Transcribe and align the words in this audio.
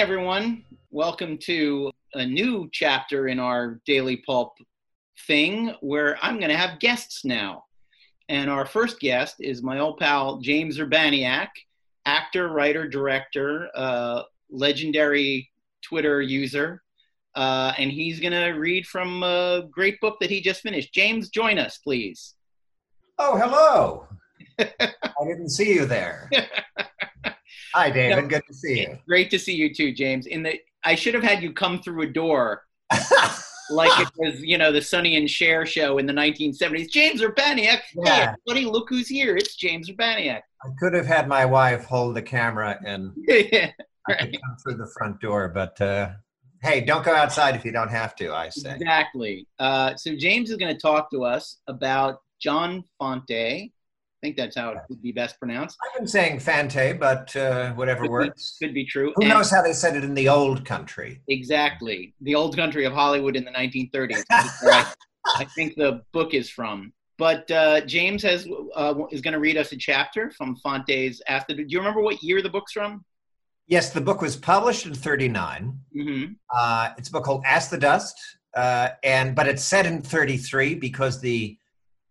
everyone. 0.00 0.64
Welcome 0.90 1.36
to 1.42 1.92
a 2.14 2.24
new 2.24 2.70
chapter 2.72 3.28
in 3.28 3.38
our 3.38 3.82
Daily 3.84 4.16
Pulp 4.16 4.56
thing 5.26 5.74
where 5.82 6.16
I'm 6.22 6.38
going 6.38 6.48
to 6.48 6.56
have 6.56 6.80
guests 6.80 7.22
now. 7.22 7.64
And 8.30 8.48
our 8.48 8.64
first 8.64 8.98
guest 8.98 9.34
is 9.40 9.62
my 9.62 9.78
old 9.78 9.98
pal, 9.98 10.38
James 10.38 10.78
Urbaniak, 10.78 11.48
actor, 12.06 12.48
writer, 12.48 12.88
director, 12.88 13.68
uh, 13.74 14.22
legendary 14.50 15.50
Twitter 15.82 16.22
user. 16.22 16.82
Uh, 17.34 17.74
and 17.76 17.92
he's 17.92 18.20
going 18.20 18.32
to 18.32 18.58
read 18.58 18.86
from 18.86 19.22
a 19.22 19.68
great 19.70 20.00
book 20.00 20.16
that 20.22 20.30
he 20.30 20.40
just 20.40 20.62
finished. 20.62 20.94
James, 20.94 21.28
join 21.28 21.58
us, 21.58 21.76
please. 21.76 22.36
Oh, 23.18 23.36
hello. 23.36 24.08
I 24.80 25.24
didn't 25.26 25.50
see 25.50 25.74
you 25.74 25.84
there. 25.84 26.30
Hi, 27.74 27.90
David. 27.90 28.28
Good 28.28 28.42
to 28.46 28.54
see 28.54 28.80
you. 28.80 28.98
Great 29.06 29.30
to 29.30 29.38
see 29.38 29.54
you 29.54 29.72
too, 29.72 29.92
James. 29.92 30.26
In 30.26 30.42
the, 30.42 30.58
I 30.84 30.94
should 30.94 31.14
have 31.14 31.22
had 31.22 31.42
you 31.42 31.52
come 31.52 31.80
through 31.80 32.02
a 32.02 32.06
door, 32.06 32.64
like 33.70 34.00
it 34.00 34.08
was, 34.16 34.40
you 34.40 34.58
know, 34.58 34.72
the 34.72 34.82
Sonny 34.82 35.16
and 35.16 35.30
Cher 35.30 35.64
show 35.66 35.98
in 35.98 36.06
the 36.06 36.12
1970s. 36.12 36.90
James 36.90 37.22
Urbaniak. 37.22 37.80
Yeah. 37.94 38.04
Hey, 38.04 38.22
everybody, 38.22 38.64
look 38.66 38.88
who's 38.88 39.08
here! 39.08 39.36
It's 39.36 39.54
James 39.54 39.90
Urbaniak. 39.90 40.40
I 40.64 40.68
could 40.78 40.94
have 40.94 41.06
had 41.06 41.28
my 41.28 41.44
wife 41.44 41.84
hold 41.84 42.16
the 42.16 42.22
camera 42.22 42.78
and 42.84 43.12
yeah, 43.28 43.70
right. 44.08 44.20
I 44.20 44.26
could 44.26 44.40
come 44.42 44.56
through 44.62 44.76
the 44.76 44.90
front 44.98 45.20
door, 45.20 45.48
but 45.48 45.80
uh, 45.80 46.10
hey, 46.62 46.80
don't 46.80 47.04
go 47.04 47.14
outside 47.14 47.54
if 47.54 47.64
you 47.64 47.72
don't 47.72 47.90
have 47.90 48.16
to. 48.16 48.34
I 48.34 48.48
say 48.48 48.74
exactly. 48.74 49.46
Uh, 49.58 49.94
so 49.94 50.16
James 50.16 50.50
is 50.50 50.56
going 50.56 50.74
to 50.74 50.80
talk 50.80 51.10
to 51.12 51.24
us 51.24 51.58
about 51.68 52.20
John 52.40 52.84
Fante 53.00 53.70
I 54.22 54.26
think 54.26 54.36
that's 54.36 54.56
how 54.56 54.72
it 54.72 54.78
would 54.90 55.00
be 55.00 55.12
best 55.12 55.38
pronounced. 55.38 55.78
I've 55.82 55.98
been 55.98 56.06
saying 56.06 56.40
Fante, 56.40 56.98
but 56.98 57.34
uh, 57.36 57.72
whatever 57.72 58.02
could 58.02 58.10
works. 58.10 58.58
Be, 58.60 58.66
could 58.66 58.74
be 58.74 58.84
true. 58.84 59.14
Who 59.16 59.22
and 59.22 59.30
knows 59.30 59.50
how 59.50 59.62
they 59.62 59.72
said 59.72 59.96
it 59.96 60.04
in 60.04 60.12
the 60.12 60.28
old 60.28 60.66
country? 60.66 61.22
Exactly. 61.28 62.12
The 62.20 62.34
old 62.34 62.54
country 62.54 62.84
of 62.84 62.92
Hollywood 62.92 63.34
in 63.34 63.44
the 63.44 63.50
1930s. 63.50 64.22
I, 64.30 64.92
I 65.36 65.44
think 65.56 65.74
the 65.76 66.02
book 66.12 66.34
is 66.34 66.50
from. 66.50 66.92
But 67.16 67.50
uh, 67.50 67.80
James 67.82 68.22
has 68.22 68.46
uh, 68.74 68.94
is 69.10 69.22
going 69.22 69.32
to 69.32 69.40
read 69.40 69.56
us 69.56 69.72
a 69.72 69.76
chapter 69.76 70.30
from 70.32 70.56
Fante's 70.64 71.22
After. 71.26 71.54
Do 71.54 71.64
you 71.66 71.78
remember 71.78 72.02
what 72.02 72.22
year 72.22 72.42
the 72.42 72.50
book's 72.50 72.72
from? 72.72 73.04
Yes, 73.68 73.90
the 73.90 74.00
book 74.02 74.20
was 74.20 74.36
published 74.36 74.84
in 74.84 74.92
39. 74.94 75.78
Mm-hmm. 75.96 76.32
Uh, 76.54 76.90
it's 76.98 77.08
a 77.08 77.12
book 77.12 77.24
called 77.24 77.42
Ask 77.46 77.70
the 77.70 77.78
Dust, 77.78 78.16
uh, 78.54 78.88
and 79.02 79.34
but 79.34 79.48
it's 79.48 79.64
set 79.64 79.86
in 79.86 80.02
33 80.02 80.74
because 80.74 81.20
the 81.20 81.56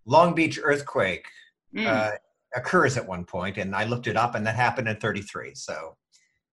Long 0.05 0.33
Beach 0.33 0.59
earthquake 0.63 1.25
mm. 1.75 1.85
uh, 1.85 2.11
occurs 2.55 2.97
at 2.97 3.07
one 3.07 3.25
point, 3.25 3.57
and 3.57 3.75
I 3.75 3.85
looked 3.85 4.07
it 4.07 4.17
up, 4.17 4.35
and 4.35 4.45
that 4.45 4.55
happened 4.55 4.87
in 4.87 4.97
33. 4.97 5.55
So 5.55 5.95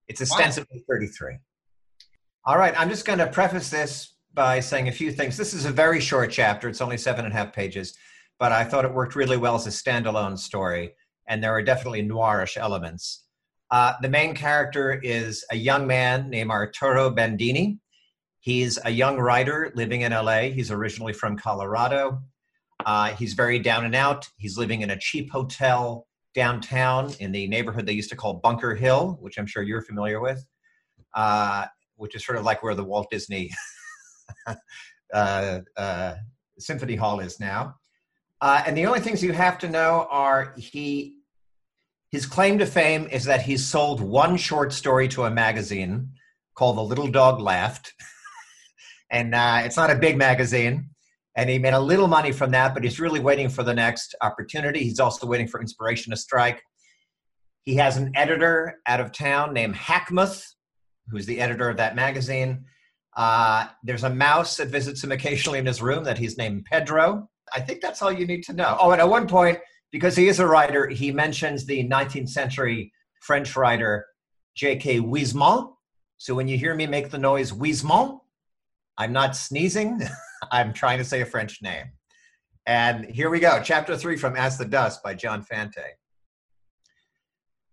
it's 0.07 0.21
ostensibly 0.21 0.83
wow. 0.87 0.95
33. 0.95 1.37
All 2.45 2.57
right, 2.57 2.73
I'm 2.79 2.89
just 2.89 3.05
going 3.05 3.19
to 3.19 3.27
preface 3.27 3.69
this 3.69 4.15
by 4.33 4.59
saying 4.59 4.87
a 4.87 4.91
few 4.91 5.11
things. 5.11 5.35
This 5.35 5.53
is 5.53 5.65
a 5.65 5.71
very 5.71 5.99
short 5.99 6.31
chapter, 6.31 6.69
it's 6.69 6.81
only 6.81 6.97
seven 6.97 7.25
and 7.25 7.33
a 7.33 7.37
half 7.37 7.53
pages, 7.53 7.95
but 8.39 8.51
I 8.51 8.63
thought 8.63 8.85
it 8.85 8.93
worked 8.93 9.15
really 9.15 9.37
well 9.37 9.55
as 9.55 9.67
a 9.67 9.69
standalone 9.69 10.37
story, 10.37 10.93
and 11.27 11.43
there 11.43 11.51
are 11.51 11.61
definitely 11.61 12.07
noirish 12.07 12.55
elements. 12.55 13.25
Uh, 13.69 13.93
the 14.01 14.09
main 14.09 14.33
character 14.33 14.93
is 15.03 15.43
a 15.51 15.55
young 15.57 15.85
man 15.85 16.29
named 16.29 16.51
Arturo 16.51 17.09
Bandini. 17.09 17.79
He's 18.39 18.79
a 18.85 18.89
young 18.91 19.17
writer 19.17 19.73
living 19.75 20.01
in 20.01 20.13
LA. 20.13 20.43
He's 20.43 20.71
originally 20.71 21.11
from 21.11 21.37
Colorado. 21.37 22.21
Uh, 22.87 23.13
he's 23.15 23.33
very 23.33 23.59
down 23.59 23.83
and 23.83 23.93
out. 23.93 24.25
He's 24.37 24.57
living 24.57 24.81
in 24.81 24.91
a 24.91 24.97
cheap 24.97 25.29
hotel 25.29 26.07
downtown 26.33 27.13
in 27.19 27.33
the 27.33 27.45
neighborhood 27.49 27.85
they 27.85 27.91
used 27.91 28.09
to 28.11 28.15
call 28.15 28.35
Bunker 28.35 28.75
Hill, 28.75 29.17
which 29.19 29.37
I'm 29.37 29.45
sure 29.45 29.61
you're 29.61 29.81
familiar 29.81 30.21
with, 30.21 30.45
uh, 31.13 31.65
which 31.97 32.15
is 32.15 32.25
sort 32.25 32.37
of 32.37 32.45
like 32.45 32.63
where 32.63 32.75
the 32.75 32.85
Walt 32.85 33.07
Disney 33.11 33.51
uh, 35.13 35.59
uh, 35.75 36.13
Symphony 36.59 36.95
Hall 36.95 37.19
is 37.19 37.41
now. 37.41 37.75
Uh, 38.39 38.63
and 38.65 38.77
the 38.77 38.85
only 38.85 39.01
things 39.01 39.21
you 39.21 39.33
have 39.33 39.57
to 39.59 39.69
know 39.69 40.07
are 40.09 40.53
he 40.57 41.15
his 42.09 42.25
claim 42.25 42.57
to 42.59 42.65
fame 42.65 43.09
is 43.11 43.25
that 43.25 43.41
he's 43.41 43.67
sold 43.67 43.99
one 43.99 44.37
short 44.37 44.71
story 44.71 45.09
to 45.09 45.25
a 45.25 45.29
magazine 45.29 46.11
called 46.55 46.77
The 46.77 46.83
Little 46.83 47.11
Dog 47.11 47.41
Laughed. 47.41 47.93
and 49.11 49.35
uh, 49.35 49.63
it's 49.65 49.75
not 49.75 49.91
a 49.91 49.95
big 49.95 50.17
magazine 50.17 50.91
and 51.37 51.51
he 51.51 51.59
made 51.59 51.75
a 51.75 51.79
little 51.79 52.07
money 52.07 52.31
from 52.31 52.49
that, 52.51 52.73
but 52.73 52.83
he's 52.83 52.99
really 52.99 53.19
waiting 53.19 53.47
for 53.47 53.61
the 53.61 53.73
next 53.73 54.15
opportunity. 54.21 54.79
He's 54.79 54.99
also 54.99 55.27
waiting 55.27 55.47
for 55.47 55.61
inspiration 55.61 56.09
to 56.09 56.17
strike. 56.17 56.63
He 57.63 57.75
has 57.75 57.95
an 57.95 58.11
editor 58.15 58.79
out 58.87 58.99
of 58.99 59.11
town 59.11 59.53
named 59.53 59.75
Hackmuth, 59.75 60.43
who's 61.09 61.27
the 61.27 61.39
editor 61.39 61.69
of 61.69 61.77
that 61.77 61.95
magazine. 61.95 62.65
Uh, 63.15 63.67
there's 63.83 64.03
a 64.03 64.09
mouse 64.09 64.57
that 64.57 64.69
visits 64.69 65.03
him 65.03 65.11
occasionally 65.11 65.59
in 65.59 65.65
his 65.65 65.79
room 65.79 66.03
that 66.05 66.17
he's 66.17 66.39
named 66.39 66.65
Pedro. 66.65 67.29
I 67.53 67.61
think 67.61 67.81
that's 67.81 68.01
all 68.01 68.11
you 68.11 68.25
need 68.25 68.43
to 68.43 68.53
know. 68.53 68.75
Oh, 68.79 68.91
and 68.91 68.99
at 68.99 69.07
one 69.07 69.27
point, 69.27 69.59
because 69.91 70.15
he 70.15 70.27
is 70.29 70.39
a 70.39 70.47
writer, 70.47 70.87
he 70.87 71.11
mentions 71.11 71.65
the 71.65 71.87
19th 71.87 72.29
century 72.29 72.91
French 73.21 73.55
writer 73.55 74.07
J.K. 74.55 75.01
Huysmans. 75.01 75.71
So 76.17 76.33
when 76.33 76.47
you 76.47 76.57
hear 76.57 76.73
me 76.73 76.87
make 76.87 77.11
the 77.11 77.19
noise 77.19 77.51
Huysmans, 77.51 78.19
I'm 78.97 79.13
not 79.13 79.35
sneezing. 79.35 80.01
I'm 80.51 80.73
trying 80.73 80.97
to 80.97 81.05
say 81.05 81.21
a 81.21 81.25
French 81.25 81.61
name. 81.61 81.85
And 82.65 83.05
here 83.05 83.29
we 83.29 83.39
go, 83.39 83.61
chapter 83.63 83.95
three 83.95 84.17
from 84.17 84.35
Ask 84.35 84.57
the 84.57 84.65
Dust 84.65 85.01
by 85.03 85.13
John 85.13 85.43
Fante. 85.43 85.95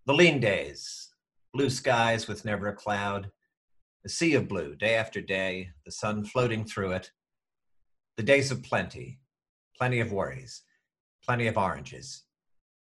The 0.07 0.15
lean 0.15 0.39
days, 0.39 1.09
blue 1.53 1.71
skies 1.71 2.29
with 2.29 2.45
never 2.45 2.69
a 2.69 2.77
cloud, 2.77 3.31
a 4.05 4.09
sea 4.09 4.35
of 4.35 4.49
blue 4.49 4.77
day 4.77 4.97
after 4.97 5.21
day, 5.21 5.71
the 5.85 5.91
sun 5.91 6.25
floating 6.25 6.65
through 6.65 6.93
it. 6.93 7.11
The 8.17 8.23
days 8.23 8.51
of 8.51 8.63
plenty, 8.63 9.19
plenty 9.77 10.01
of 10.01 10.13
worries, 10.13 10.63
plenty 11.25 11.47
of 11.47 11.57
oranges. 11.57 12.23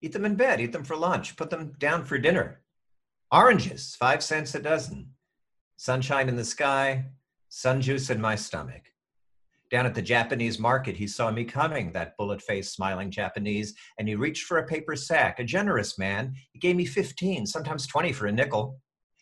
Eat 0.02 0.12
them 0.12 0.26
in 0.26 0.34
bed, 0.34 0.60
eat 0.60 0.72
them 0.72 0.84
for 0.84 0.96
lunch, 0.96 1.36
put 1.36 1.48
them 1.48 1.72
down 1.78 2.04
for 2.04 2.18
dinner. 2.18 2.60
Oranges, 3.32 3.96
five 3.98 4.22
cents 4.22 4.54
a 4.54 4.60
dozen. 4.60 5.10
Sunshine 5.76 6.28
in 6.28 6.36
the 6.36 6.44
sky, 6.44 7.06
sun 7.48 7.80
juice 7.80 8.10
in 8.10 8.20
my 8.20 8.34
stomach. 8.34 8.82
Down 9.70 9.86
at 9.86 9.94
the 9.94 10.02
Japanese 10.02 10.58
market, 10.60 10.96
he 10.96 11.08
saw 11.08 11.30
me 11.30 11.44
coming, 11.44 11.92
that 11.92 12.16
bullet 12.16 12.40
faced, 12.40 12.74
smiling 12.74 13.10
Japanese, 13.10 13.74
and 13.98 14.06
he 14.06 14.14
reached 14.14 14.44
for 14.44 14.58
a 14.58 14.66
paper 14.66 14.94
sack. 14.94 15.40
A 15.40 15.44
generous 15.44 15.98
man. 15.98 16.34
He 16.52 16.60
gave 16.60 16.76
me 16.76 16.86
15, 16.86 17.46
sometimes 17.46 17.86
20 17.86 18.12
for 18.12 18.26
a 18.26 18.32
nickel. 18.32 18.80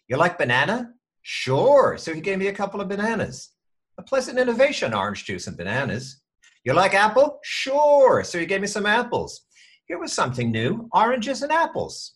You 0.08 0.18
like 0.18 0.36
banana? 0.36 0.90
Sure. 1.22 1.96
So 1.96 2.12
he 2.12 2.20
gave 2.20 2.38
me 2.38 2.48
a 2.48 2.52
couple 2.52 2.82
of 2.82 2.88
bananas. 2.88 3.50
A 3.96 4.02
pleasant 4.02 4.38
innovation, 4.38 4.92
orange 4.92 5.24
juice 5.24 5.46
and 5.46 5.56
bananas. 5.56 6.20
You 6.64 6.74
like 6.74 6.92
apple? 6.92 7.38
Sure. 7.42 8.22
So 8.24 8.38
he 8.38 8.44
gave 8.44 8.60
me 8.60 8.66
some 8.66 8.86
apples. 8.86 9.46
Here 9.86 9.98
was 9.98 10.12
something 10.12 10.50
new 10.50 10.88
oranges 10.92 11.42
and 11.42 11.52
apples. 11.52 12.14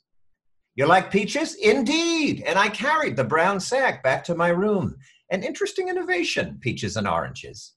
You 0.74 0.86
like 0.86 1.10
peaches? 1.10 1.54
Indeed. 1.54 2.42
And 2.46 2.58
I 2.58 2.68
carried 2.68 3.16
the 3.16 3.24
brown 3.24 3.58
sack 3.58 4.02
back 4.02 4.22
to 4.24 4.34
my 4.34 4.48
room. 4.48 4.96
An 5.30 5.42
interesting 5.42 5.88
innovation, 5.88 6.58
peaches 6.60 6.96
and 6.96 7.06
oranges. 7.06 7.74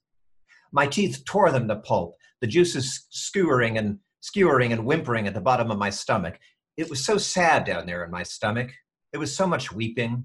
My 0.72 0.86
teeth 0.86 1.22
tore 1.26 1.50
them 1.50 1.68
to 1.68 1.76
pulp, 1.76 2.16
the 2.40 2.46
juices 2.46 3.06
skewering 3.10 3.76
and 3.76 3.98
skewering 4.20 4.72
and 4.72 4.86
whimpering 4.86 5.26
at 5.26 5.34
the 5.34 5.40
bottom 5.40 5.70
of 5.70 5.78
my 5.78 5.90
stomach. 5.90 6.38
It 6.76 6.88
was 6.88 7.04
so 7.04 7.18
sad 7.18 7.64
down 7.64 7.86
there 7.86 8.04
in 8.04 8.10
my 8.10 8.22
stomach. 8.22 8.72
There 9.12 9.20
was 9.20 9.36
so 9.36 9.46
much 9.46 9.70
weeping, 9.70 10.24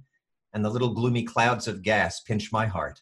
and 0.53 0.63
the 0.63 0.69
little 0.69 0.93
gloomy 0.93 1.23
clouds 1.23 1.67
of 1.67 1.83
gas 1.83 2.21
pinched 2.21 2.53
my 2.53 2.65
heart. 2.65 3.01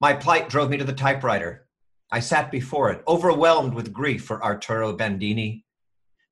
My 0.00 0.14
plight 0.14 0.48
drove 0.48 0.70
me 0.70 0.78
to 0.78 0.84
the 0.84 0.92
typewriter. 0.92 1.66
I 2.10 2.20
sat 2.20 2.50
before 2.50 2.90
it, 2.90 3.02
overwhelmed 3.06 3.74
with 3.74 3.92
grief 3.92 4.24
for 4.24 4.42
Arturo 4.42 4.94
Bandini. 4.94 5.66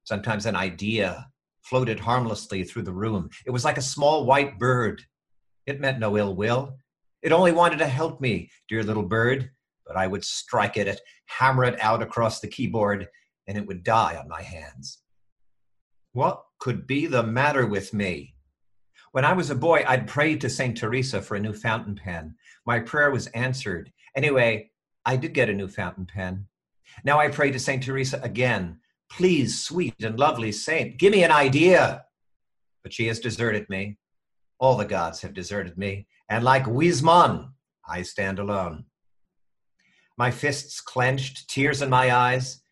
Sometimes 0.04 0.46
an 0.46 0.56
idea 0.56 1.26
floated 1.60 2.00
harmlessly 2.00 2.64
through 2.64 2.84
the 2.84 2.92
room. 2.92 3.28
It 3.44 3.50
was 3.50 3.64
like 3.64 3.76
a 3.76 3.82
small 3.82 4.25
white 4.25 4.58
bird. 4.58 5.02
It 5.66 5.80
meant 5.80 5.98
no 5.98 6.16
ill 6.16 6.34
will. 6.34 6.78
It 7.22 7.32
only 7.32 7.52
wanted 7.52 7.78
to 7.78 7.86
help 7.86 8.20
me, 8.20 8.50
dear 8.68 8.82
little 8.82 9.02
bird 9.02 9.50
but 9.86 9.96
I 9.96 10.06
would 10.06 10.24
strike 10.24 10.76
at 10.76 10.88
it, 10.88 11.00
hammer 11.26 11.64
it 11.64 11.80
out 11.80 12.02
across 12.02 12.40
the 12.40 12.48
keyboard, 12.48 13.08
and 13.46 13.56
it 13.56 13.66
would 13.66 13.84
die 13.84 14.16
on 14.16 14.28
my 14.28 14.42
hands. 14.42 15.02
What 16.12 16.42
could 16.58 16.86
be 16.86 17.06
the 17.06 17.22
matter 17.22 17.66
with 17.66 17.94
me? 17.94 18.34
When 19.12 19.24
I 19.24 19.32
was 19.32 19.50
a 19.50 19.54
boy, 19.54 19.84
I'd 19.86 20.08
prayed 20.08 20.40
to 20.40 20.50
St. 20.50 20.76
Teresa 20.76 21.22
for 21.22 21.36
a 21.36 21.40
new 21.40 21.52
fountain 21.52 21.94
pen. 21.94 22.34
My 22.66 22.80
prayer 22.80 23.10
was 23.10 23.28
answered. 23.28 23.92
Anyway, 24.16 24.70
I 25.04 25.16
did 25.16 25.32
get 25.32 25.48
a 25.48 25.54
new 25.54 25.68
fountain 25.68 26.06
pen. 26.06 26.46
Now 27.04 27.20
I 27.20 27.28
pray 27.28 27.50
to 27.50 27.58
St. 27.58 27.82
Teresa 27.82 28.20
again. 28.22 28.80
Please, 29.10 29.62
sweet 29.62 29.94
and 30.02 30.18
lovely 30.18 30.50
saint, 30.50 30.98
give 30.98 31.12
me 31.12 31.22
an 31.22 31.30
idea. 31.30 32.04
But 32.82 32.92
she 32.92 33.06
has 33.06 33.20
deserted 33.20 33.68
me. 33.68 33.98
All 34.58 34.76
the 34.76 34.84
gods 34.84 35.22
have 35.22 35.34
deserted 35.34 35.76
me. 35.76 36.06
And 36.28 36.44
like 36.44 36.64
Huysmans, 36.64 37.50
I 37.88 38.02
stand 38.02 38.38
alone 38.38 38.86
my 40.16 40.30
fists 40.30 40.80
clenched, 40.80 41.48
tears 41.48 41.82
in 41.82 41.90
my 41.90 42.14
eyes. 42.14 42.62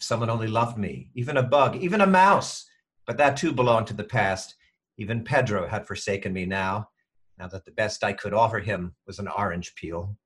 Someone 0.00 0.30
only 0.30 0.46
loved 0.46 0.78
me, 0.78 1.10
even 1.14 1.36
a 1.36 1.42
bug, 1.42 1.76
even 1.76 2.00
a 2.00 2.06
mouse. 2.06 2.66
But 3.06 3.18
that 3.18 3.36
too 3.36 3.52
belonged 3.52 3.88
to 3.88 3.94
the 3.94 4.04
past. 4.04 4.54
Even 4.96 5.24
Pedro 5.24 5.66
had 5.66 5.86
forsaken 5.86 6.32
me 6.32 6.46
now. 6.46 6.88
now 7.36 7.48
that 7.48 7.64
the 7.64 7.72
best 7.72 8.04
I 8.04 8.12
could 8.12 8.32
offer 8.32 8.60
him 8.60 8.94
was 9.08 9.18
an 9.18 9.26
orange 9.26 9.74
peel. 9.74 10.16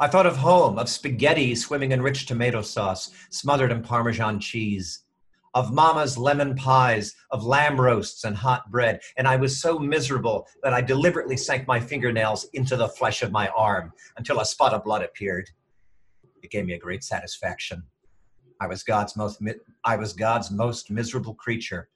I 0.00 0.08
thought 0.08 0.26
of 0.26 0.36
home, 0.36 0.78
of 0.78 0.88
spaghetti 0.88 1.54
swimming 1.54 1.92
in 1.92 2.02
rich 2.02 2.26
tomato 2.26 2.60
sauce, 2.60 3.12
smothered 3.30 3.70
in 3.70 3.82
Parmesan 3.82 4.40
cheese, 4.40 5.04
of 5.54 5.72
Mama's 5.72 6.18
lemon 6.18 6.54
pies, 6.54 7.14
of 7.30 7.44
lamb 7.44 7.80
roasts 7.80 8.24
and 8.24 8.36
hot 8.36 8.70
bread, 8.70 9.00
and 9.16 9.26
I 9.26 9.36
was 9.36 9.60
so 9.60 9.78
miserable 9.78 10.46
that 10.62 10.72
I 10.72 10.80
deliberately 10.80 11.36
sank 11.36 11.66
my 11.66 11.80
fingernails 11.80 12.44
into 12.52 12.76
the 12.76 12.88
flesh 12.88 13.22
of 13.22 13.32
my 13.32 13.48
arm 13.48 13.92
until 14.16 14.40
a 14.40 14.44
spot 14.44 14.74
of 14.74 14.84
blood 14.84 15.02
appeared. 15.02 15.50
It 16.42 16.50
gave 16.50 16.66
me 16.66 16.74
a 16.74 16.78
great 16.78 17.04
satisfaction. 17.04 17.82
I 18.60 18.66
was 18.66 18.82
God's 18.82 19.16
most 19.16 19.42
I 19.84 19.96
was 19.96 20.12
God's 20.12 20.50
most 20.50 20.90
miserable 20.90 21.34
creature, 21.34 21.88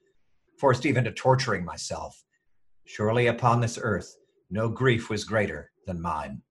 forced 0.59 0.87
even 0.87 1.05
to 1.05 1.13
torturing 1.13 1.65
myself. 1.65 2.25
Surely 2.85 3.27
upon 3.27 3.61
this 3.61 3.79
earth 3.81 4.17
no 4.51 4.69
grief 4.69 5.09
was 5.09 5.25
greater 5.25 5.71
than 5.87 6.01
mine. 6.01 6.43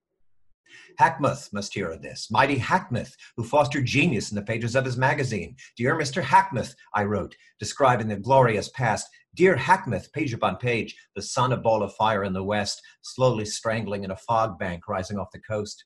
Hackmuth 1.00 1.52
must 1.52 1.74
hear 1.74 1.90
of 1.90 2.02
this. 2.02 2.28
Mighty 2.30 2.58
Hackmuth, 2.58 3.12
who 3.36 3.44
fostered 3.44 3.86
genius 3.86 4.30
in 4.30 4.36
the 4.36 4.42
pages 4.42 4.74
of 4.74 4.84
his 4.84 4.96
magazine. 4.96 5.56
Dear 5.76 5.96
Mr. 5.96 6.22
Hackmuth, 6.22 6.74
I 6.94 7.04
wrote, 7.04 7.34
describing 7.58 8.08
the 8.08 8.16
glorious 8.16 8.68
past. 8.70 9.08
Dear 9.34 9.56
Hackmuth, 9.56 10.12
page 10.12 10.32
upon 10.32 10.56
page, 10.56 10.94
the 11.16 11.22
sun 11.22 11.52
a 11.52 11.56
ball 11.56 11.82
of 11.82 11.94
fire 11.94 12.24
in 12.24 12.32
the 12.32 12.44
west, 12.44 12.82
slowly 13.02 13.44
strangling 13.44 14.04
in 14.04 14.10
a 14.10 14.16
fog 14.16 14.58
bank 14.58 14.88
rising 14.88 15.18
off 15.18 15.30
the 15.32 15.40
coast. 15.40 15.84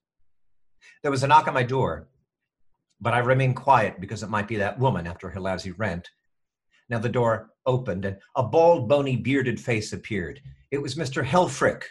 There 1.02 1.10
was 1.10 1.22
a 1.22 1.28
knock 1.28 1.46
on 1.46 1.54
my 1.54 1.62
door, 1.62 2.08
but 3.00 3.14
I 3.14 3.18
remained 3.18 3.56
quiet 3.56 4.00
because 4.00 4.22
it 4.22 4.30
might 4.30 4.48
be 4.48 4.56
that 4.56 4.78
woman 4.78 5.06
after 5.06 5.30
her 5.30 5.40
lousy 5.40 5.72
rent. 5.72 6.08
Now 6.88 6.98
the 6.98 7.08
door 7.08 7.50
opened 7.66 8.04
and 8.04 8.18
a 8.36 8.42
bald, 8.42 8.88
bony, 8.88 9.16
bearded 9.16 9.60
face 9.60 9.92
appeared. 9.92 10.40
It 10.70 10.78
was 10.78 10.94
Mr. 10.94 11.24
Helfrick, 11.24 11.82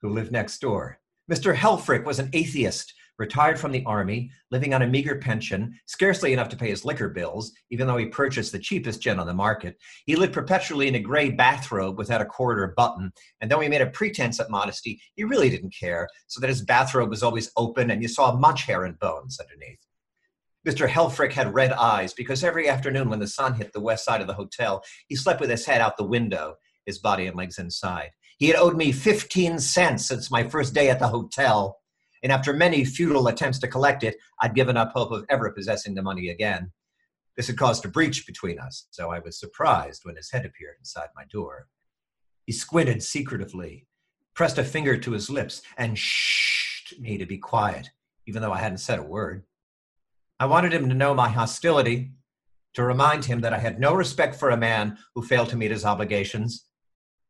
who 0.00 0.08
lived 0.10 0.32
next 0.32 0.60
door. 0.60 0.98
Mr. 1.32 1.54
Helfrich 1.56 2.04
was 2.04 2.18
an 2.18 2.28
atheist, 2.34 2.92
retired 3.16 3.58
from 3.58 3.72
the 3.72 3.82
army, 3.86 4.30
living 4.50 4.74
on 4.74 4.82
a 4.82 4.86
meager 4.86 5.16
pension, 5.16 5.74
scarcely 5.86 6.34
enough 6.34 6.50
to 6.50 6.58
pay 6.58 6.68
his 6.68 6.84
liquor 6.84 7.08
bills, 7.08 7.52
even 7.70 7.86
though 7.86 7.96
he 7.96 8.04
purchased 8.04 8.52
the 8.52 8.58
cheapest 8.58 9.00
gin 9.00 9.18
on 9.18 9.26
the 9.26 9.32
market. 9.32 9.78
He 10.04 10.14
lived 10.14 10.34
perpetually 10.34 10.88
in 10.88 10.94
a 10.96 11.00
gray 11.00 11.30
bathrobe 11.30 11.96
without 11.96 12.20
a 12.20 12.26
cord 12.26 12.58
quarter 12.58 12.74
button, 12.76 13.10
and 13.40 13.50
though 13.50 13.60
he 13.60 13.70
made 13.70 13.80
a 13.80 13.86
pretense 13.86 14.40
at 14.40 14.50
modesty, 14.50 15.00
he 15.14 15.24
really 15.24 15.48
didn't 15.48 15.74
care, 15.74 16.06
so 16.26 16.38
that 16.38 16.50
his 16.50 16.60
bathrobe 16.60 17.08
was 17.08 17.22
always 17.22 17.50
open 17.56 17.90
and 17.90 18.02
you 18.02 18.08
saw 18.08 18.36
much 18.36 18.64
hair 18.64 18.84
and 18.84 18.98
bones 18.98 19.40
underneath. 19.40 19.80
Mr. 20.68 20.86
Helfrich 20.86 21.32
had 21.32 21.54
red 21.54 21.72
eyes 21.72 22.12
because 22.12 22.44
every 22.44 22.68
afternoon 22.68 23.08
when 23.08 23.20
the 23.20 23.26
sun 23.26 23.54
hit 23.54 23.72
the 23.72 23.80
west 23.80 24.04
side 24.04 24.20
of 24.20 24.26
the 24.26 24.34
hotel, 24.34 24.82
he 25.08 25.16
slept 25.16 25.40
with 25.40 25.48
his 25.48 25.64
head 25.64 25.80
out 25.80 25.96
the 25.96 26.04
window, 26.04 26.56
his 26.84 26.98
body 26.98 27.26
and 27.26 27.36
legs 27.36 27.58
inside. 27.58 28.10
He 28.42 28.48
had 28.48 28.56
owed 28.56 28.76
me 28.76 28.90
15 28.90 29.60
cents 29.60 30.04
since 30.04 30.28
my 30.28 30.42
first 30.48 30.74
day 30.74 30.90
at 30.90 30.98
the 30.98 31.06
hotel, 31.06 31.78
and 32.24 32.32
after 32.32 32.52
many 32.52 32.84
futile 32.84 33.28
attempts 33.28 33.60
to 33.60 33.68
collect 33.68 34.02
it, 34.02 34.16
I'd 34.40 34.56
given 34.56 34.76
up 34.76 34.90
hope 34.90 35.12
of 35.12 35.24
ever 35.30 35.52
possessing 35.52 35.94
the 35.94 36.02
money 36.02 36.28
again. 36.28 36.72
This 37.36 37.46
had 37.46 37.56
caused 37.56 37.84
a 37.84 37.88
breach 37.88 38.26
between 38.26 38.58
us, 38.58 38.88
so 38.90 39.12
I 39.12 39.20
was 39.20 39.38
surprised 39.38 40.04
when 40.04 40.16
his 40.16 40.32
head 40.32 40.44
appeared 40.44 40.74
inside 40.80 41.10
my 41.14 41.22
door. 41.30 41.68
He 42.44 42.52
squinted 42.52 43.04
secretively, 43.04 43.86
pressed 44.34 44.58
a 44.58 44.64
finger 44.64 44.96
to 44.96 45.12
his 45.12 45.30
lips, 45.30 45.62
and 45.78 45.96
shh 45.96 46.94
me 46.98 47.18
to 47.18 47.26
be 47.26 47.38
quiet, 47.38 47.90
even 48.26 48.42
though 48.42 48.52
I 48.52 48.58
hadn't 48.58 48.78
said 48.78 48.98
a 48.98 49.04
word. 49.04 49.44
I 50.40 50.46
wanted 50.46 50.74
him 50.74 50.88
to 50.88 50.96
know 50.96 51.14
my 51.14 51.28
hostility, 51.28 52.10
to 52.74 52.82
remind 52.82 53.24
him 53.24 53.42
that 53.42 53.54
I 53.54 53.58
had 53.58 53.78
no 53.78 53.94
respect 53.94 54.34
for 54.34 54.50
a 54.50 54.56
man 54.56 54.98
who 55.14 55.22
failed 55.22 55.50
to 55.50 55.56
meet 55.56 55.70
his 55.70 55.84
obligations, 55.84 56.66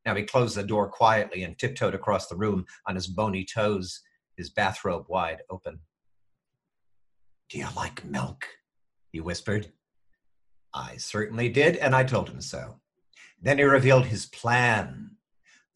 now 0.04 0.14
he 0.14 0.22
closed 0.24 0.56
the 0.56 0.62
door 0.62 0.88
quietly 0.88 1.44
and 1.44 1.58
tiptoed 1.58 1.94
across 1.94 2.26
the 2.26 2.36
room 2.36 2.66
on 2.86 2.94
his 2.94 3.06
bony 3.06 3.44
toes, 3.44 4.00
his 4.36 4.50
bathrobe 4.50 5.06
wide 5.08 5.42
open. 5.50 5.80
Do 7.48 7.58
you 7.58 7.66
like 7.76 8.04
milk? 8.04 8.46
he 9.10 9.20
whispered. 9.20 9.72
I 10.74 10.96
certainly 10.96 11.48
did, 11.48 11.76
and 11.76 11.94
I 11.94 12.02
told 12.02 12.30
him 12.30 12.40
so. 12.40 12.80
Then 13.40 13.58
he 13.58 13.64
revealed 13.64 14.06
his 14.06 14.26
plan. 14.26 15.10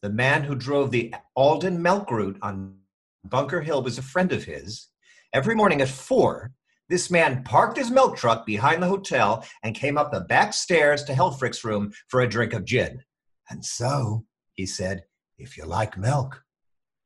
The 0.01 0.09
man 0.09 0.43
who 0.43 0.55
drove 0.55 0.91
the 0.91 1.13
Alden 1.35 1.81
milk 1.81 2.09
route 2.09 2.39
on 2.41 2.77
Bunker 3.23 3.61
Hill 3.61 3.83
was 3.83 3.97
a 3.97 4.03
friend 4.03 4.31
of 4.31 4.45
his. 4.45 4.87
Every 5.33 5.53
morning 5.53 5.81
at 5.81 5.89
four, 5.89 6.53
this 6.89 7.11
man 7.11 7.43
parked 7.43 7.77
his 7.77 7.91
milk 7.91 8.15
truck 8.15 8.45
behind 8.45 8.81
the 8.81 8.87
hotel 8.87 9.45
and 9.63 9.75
came 9.75 9.97
up 9.97 10.11
the 10.11 10.21
back 10.21 10.53
stairs 10.53 11.03
to 11.03 11.13
Helfrich's 11.13 11.63
room 11.63 11.91
for 12.07 12.21
a 12.21 12.29
drink 12.29 12.53
of 12.53 12.65
gin. 12.65 13.03
And 13.49 13.63
so, 13.63 14.25
he 14.53 14.65
said, 14.65 15.03
if 15.37 15.57
you 15.57 15.65
like 15.65 15.97
milk, 15.97 16.43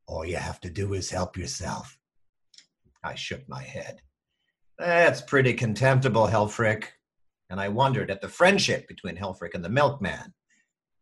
all 0.07 0.25
you 0.25 0.38
have 0.38 0.59
to 0.61 0.69
do 0.69 0.93
is 0.93 1.09
help 1.09 1.38
yourself. 1.38 1.97
I 3.03 3.15
shook 3.15 3.47
my 3.47 3.63
head. 3.63 4.01
That's 4.77 5.21
pretty 5.21 5.53
contemptible, 5.53 6.27
Helfrick. 6.27 6.85
And 7.49 7.59
I 7.59 7.67
wondered 7.69 8.09
at 8.09 8.21
the 8.21 8.29
friendship 8.29 8.88
between 8.88 9.17
Helfrick 9.17 9.53
and 9.53 9.63
the 9.63 9.69
milkman. 9.69 10.33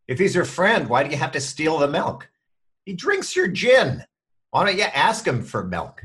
If 0.08 0.18
he's 0.18 0.34
your 0.34 0.44
friend, 0.44 0.88
why 0.88 1.04
do 1.04 1.10
you 1.10 1.16
have 1.16 1.32
to 1.32 1.40
steal 1.40 1.78
the 1.78 1.88
milk? 1.88 2.28
He 2.84 2.94
drinks 2.94 3.36
your 3.36 3.48
gin. 3.48 4.04
Why 4.50 4.66
don't 4.66 4.76
you 4.76 4.84
ask 4.84 5.26
him 5.26 5.42
for 5.42 5.64
milk? 5.64 6.02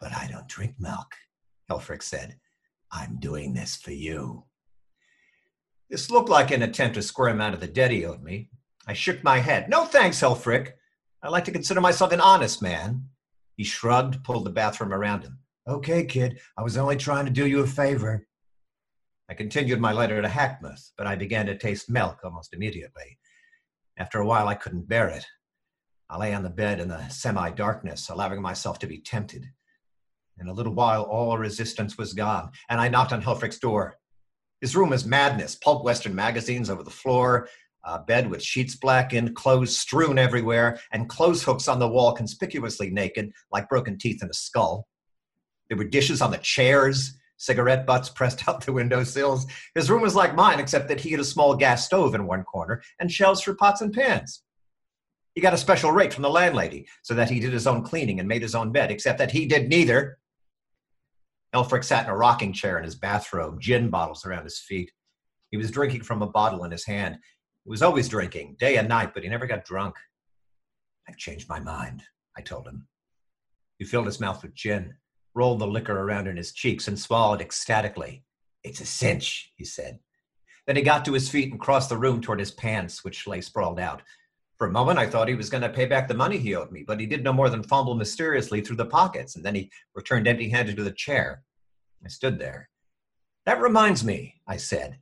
But 0.00 0.12
I 0.12 0.28
don't 0.30 0.48
drink 0.48 0.74
milk, 0.78 1.14
Helfrick 1.70 2.02
said. 2.02 2.36
I'm 2.92 3.16
doing 3.18 3.54
this 3.54 3.76
for 3.76 3.92
you. 3.92 4.44
This 5.94 6.10
looked 6.10 6.28
like 6.28 6.50
an 6.50 6.62
attempt 6.62 6.96
to 6.96 7.02
square 7.02 7.28
him 7.28 7.40
out 7.40 7.54
of 7.54 7.60
the 7.60 7.68
debt 7.68 7.92
he 7.92 8.04
owed 8.04 8.20
me. 8.20 8.48
I 8.84 8.94
shook 8.94 9.22
my 9.22 9.38
head. 9.38 9.68
No 9.68 9.84
thanks, 9.84 10.20
Helfrich. 10.20 10.72
I 11.22 11.28
like 11.28 11.44
to 11.44 11.52
consider 11.52 11.80
myself 11.80 12.10
an 12.10 12.20
honest 12.20 12.60
man. 12.60 13.10
He 13.56 13.62
shrugged, 13.62 14.24
pulled 14.24 14.44
the 14.44 14.50
bathroom 14.50 14.92
around 14.92 15.22
him. 15.22 15.38
Okay, 15.68 16.04
kid, 16.04 16.40
I 16.58 16.62
was 16.62 16.76
only 16.76 16.96
trying 16.96 17.26
to 17.26 17.30
do 17.30 17.46
you 17.46 17.60
a 17.60 17.66
favor. 17.68 18.26
I 19.30 19.34
continued 19.34 19.78
my 19.78 19.92
letter 19.92 20.20
to 20.20 20.26
Hackmuth, 20.26 20.90
but 20.98 21.06
I 21.06 21.14
began 21.14 21.46
to 21.46 21.56
taste 21.56 21.88
milk 21.88 22.18
almost 22.24 22.54
immediately. 22.54 23.16
After 23.96 24.18
a 24.18 24.26
while, 24.26 24.48
I 24.48 24.56
couldn't 24.56 24.88
bear 24.88 25.06
it. 25.10 25.24
I 26.10 26.18
lay 26.18 26.34
on 26.34 26.42
the 26.42 26.50
bed 26.50 26.80
in 26.80 26.88
the 26.88 27.08
semi 27.08 27.50
darkness, 27.50 28.08
allowing 28.08 28.42
myself 28.42 28.80
to 28.80 28.88
be 28.88 28.98
tempted. 28.98 29.46
In 30.40 30.48
a 30.48 30.52
little 30.52 30.74
while, 30.74 31.02
all 31.02 31.38
resistance 31.38 31.96
was 31.96 32.14
gone, 32.14 32.50
and 32.68 32.80
I 32.80 32.88
knocked 32.88 33.12
on 33.12 33.22
Helfrich's 33.22 33.60
door. 33.60 33.96
His 34.64 34.74
room 34.74 34.88
was 34.88 35.04
madness 35.04 35.56
pulp 35.56 35.84
Western 35.84 36.14
magazines 36.14 36.70
over 36.70 36.82
the 36.82 36.88
floor, 36.88 37.50
a 37.84 37.98
bed 37.98 38.30
with 38.30 38.42
sheets 38.42 38.74
blackened, 38.74 39.36
clothes 39.36 39.78
strewn 39.78 40.16
everywhere, 40.16 40.80
and 40.90 41.06
clothes 41.06 41.42
hooks 41.42 41.68
on 41.68 41.78
the 41.78 41.86
wall 41.86 42.14
conspicuously 42.14 42.88
naked, 42.88 43.30
like 43.52 43.68
broken 43.68 43.98
teeth 43.98 44.22
in 44.22 44.30
a 44.30 44.32
skull. 44.32 44.88
There 45.68 45.76
were 45.76 45.84
dishes 45.84 46.22
on 46.22 46.30
the 46.30 46.38
chairs, 46.38 47.12
cigarette 47.36 47.84
butts 47.84 48.08
pressed 48.08 48.48
out 48.48 48.64
the 48.64 48.72
window 48.72 49.04
sills. 49.04 49.46
His 49.74 49.90
room 49.90 50.00
was 50.00 50.14
like 50.14 50.34
mine, 50.34 50.60
except 50.60 50.88
that 50.88 51.00
he 51.00 51.10
had 51.10 51.20
a 51.20 51.24
small 51.24 51.54
gas 51.54 51.84
stove 51.84 52.14
in 52.14 52.26
one 52.26 52.44
corner 52.44 52.82
and 52.98 53.12
shelves 53.12 53.42
for 53.42 53.54
pots 53.54 53.82
and 53.82 53.92
pans. 53.92 54.44
He 55.34 55.42
got 55.42 55.52
a 55.52 55.58
special 55.58 55.92
rate 55.92 56.14
from 56.14 56.22
the 56.22 56.30
landlady 56.30 56.86
so 57.02 57.12
that 57.12 57.28
he 57.28 57.38
did 57.38 57.52
his 57.52 57.66
own 57.66 57.82
cleaning 57.82 58.18
and 58.18 58.26
made 58.26 58.40
his 58.40 58.54
own 58.54 58.72
bed, 58.72 58.90
except 58.90 59.18
that 59.18 59.32
he 59.32 59.44
did 59.44 59.68
neither. 59.68 60.16
Helfrich 61.54 61.84
sat 61.84 62.04
in 62.04 62.10
a 62.10 62.16
rocking 62.16 62.52
chair 62.52 62.78
in 62.78 62.84
his 62.84 62.96
bathrobe, 62.96 63.60
gin 63.60 63.88
bottles 63.88 64.26
around 64.26 64.44
his 64.44 64.58
feet. 64.58 64.90
He 65.50 65.56
was 65.56 65.70
drinking 65.70 66.02
from 66.02 66.20
a 66.20 66.26
bottle 66.26 66.64
in 66.64 66.72
his 66.72 66.84
hand. 66.84 67.16
He 67.64 67.70
was 67.70 67.82
always 67.82 68.08
drinking, 68.08 68.56
day 68.58 68.76
and 68.76 68.88
night, 68.88 69.14
but 69.14 69.22
he 69.22 69.28
never 69.28 69.46
got 69.46 69.64
drunk. 69.64 69.94
I've 71.08 71.16
changed 71.16 71.48
my 71.48 71.60
mind, 71.60 72.02
I 72.36 72.40
told 72.40 72.66
him. 72.66 72.88
He 73.78 73.84
filled 73.84 74.06
his 74.06 74.18
mouth 74.18 74.42
with 74.42 74.54
gin, 74.54 74.94
rolled 75.34 75.60
the 75.60 75.66
liquor 75.66 75.96
around 75.96 76.26
in 76.26 76.36
his 76.36 76.52
cheeks, 76.52 76.88
and 76.88 76.98
swallowed 76.98 77.40
ecstatically. 77.40 78.24
It's 78.64 78.80
a 78.80 78.86
cinch, 78.86 79.52
he 79.56 79.64
said. 79.64 80.00
Then 80.66 80.76
he 80.76 80.82
got 80.82 81.04
to 81.04 81.12
his 81.12 81.28
feet 81.28 81.52
and 81.52 81.60
crossed 81.60 81.88
the 81.88 81.96
room 81.96 82.20
toward 82.20 82.40
his 82.40 82.50
pants, 82.50 83.04
which 83.04 83.26
lay 83.26 83.40
sprawled 83.40 83.78
out. 83.78 84.02
For 84.58 84.68
a 84.68 84.72
moment, 84.72 84.98
I 84.98 85.06
thought 85.06 85.28
he 85.28 85.34
was 85.34 85.50
going 85.50 85.62
to 85.62 85.68
pay 85.68 85.84
back 85.84 86.06
the 86.06 86.14
money 86.14 86.38
he 86.38 86.54
owed 86.54 86.70
me, 86.70 86.84
but 86.86 87.00
he 87.00 87.06
did 87.06 87.24
no 87.24 87.32
more 87.32 87.50
than 87.50 87.64
fumble 87.64 87.94
mysteriously 87.94 88.60
through 88.60 88.76
the 88.76 88.86
pockets, 88.86 89.34
and 89.34 89.44
then 89.44 89.54
he 89.54 89.70
returned 89.94 90.28
empty 90.28 90.48
handed 90.48 90.76
to 90.76 90.84
the 90.84 90.92
chair. 90.92 91.42
I 92.04 92.08
stood 92.08 92.38
there. 92.38 92.68
That 93.46 93.60
reminds 93.60 94.04
me, 94.04 94.40
I 94.46 94.56
said. 94.56 94.98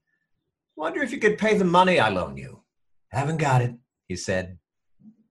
Wonder 0.74 1.02
if 1.02 1.12
you 1.12 1.18
could 1.18 1.36
pay 1.36 1.56
the 1.56 1.64
money 1.64 2.00
I 2.00 2.08
loan 2.08 2.36
you. 2.36 2.62
Haven't 3.10 3.36
got 3.36 3.60
it, 3.60 3.74
he 4.08 4.16
said. 4.16 4.58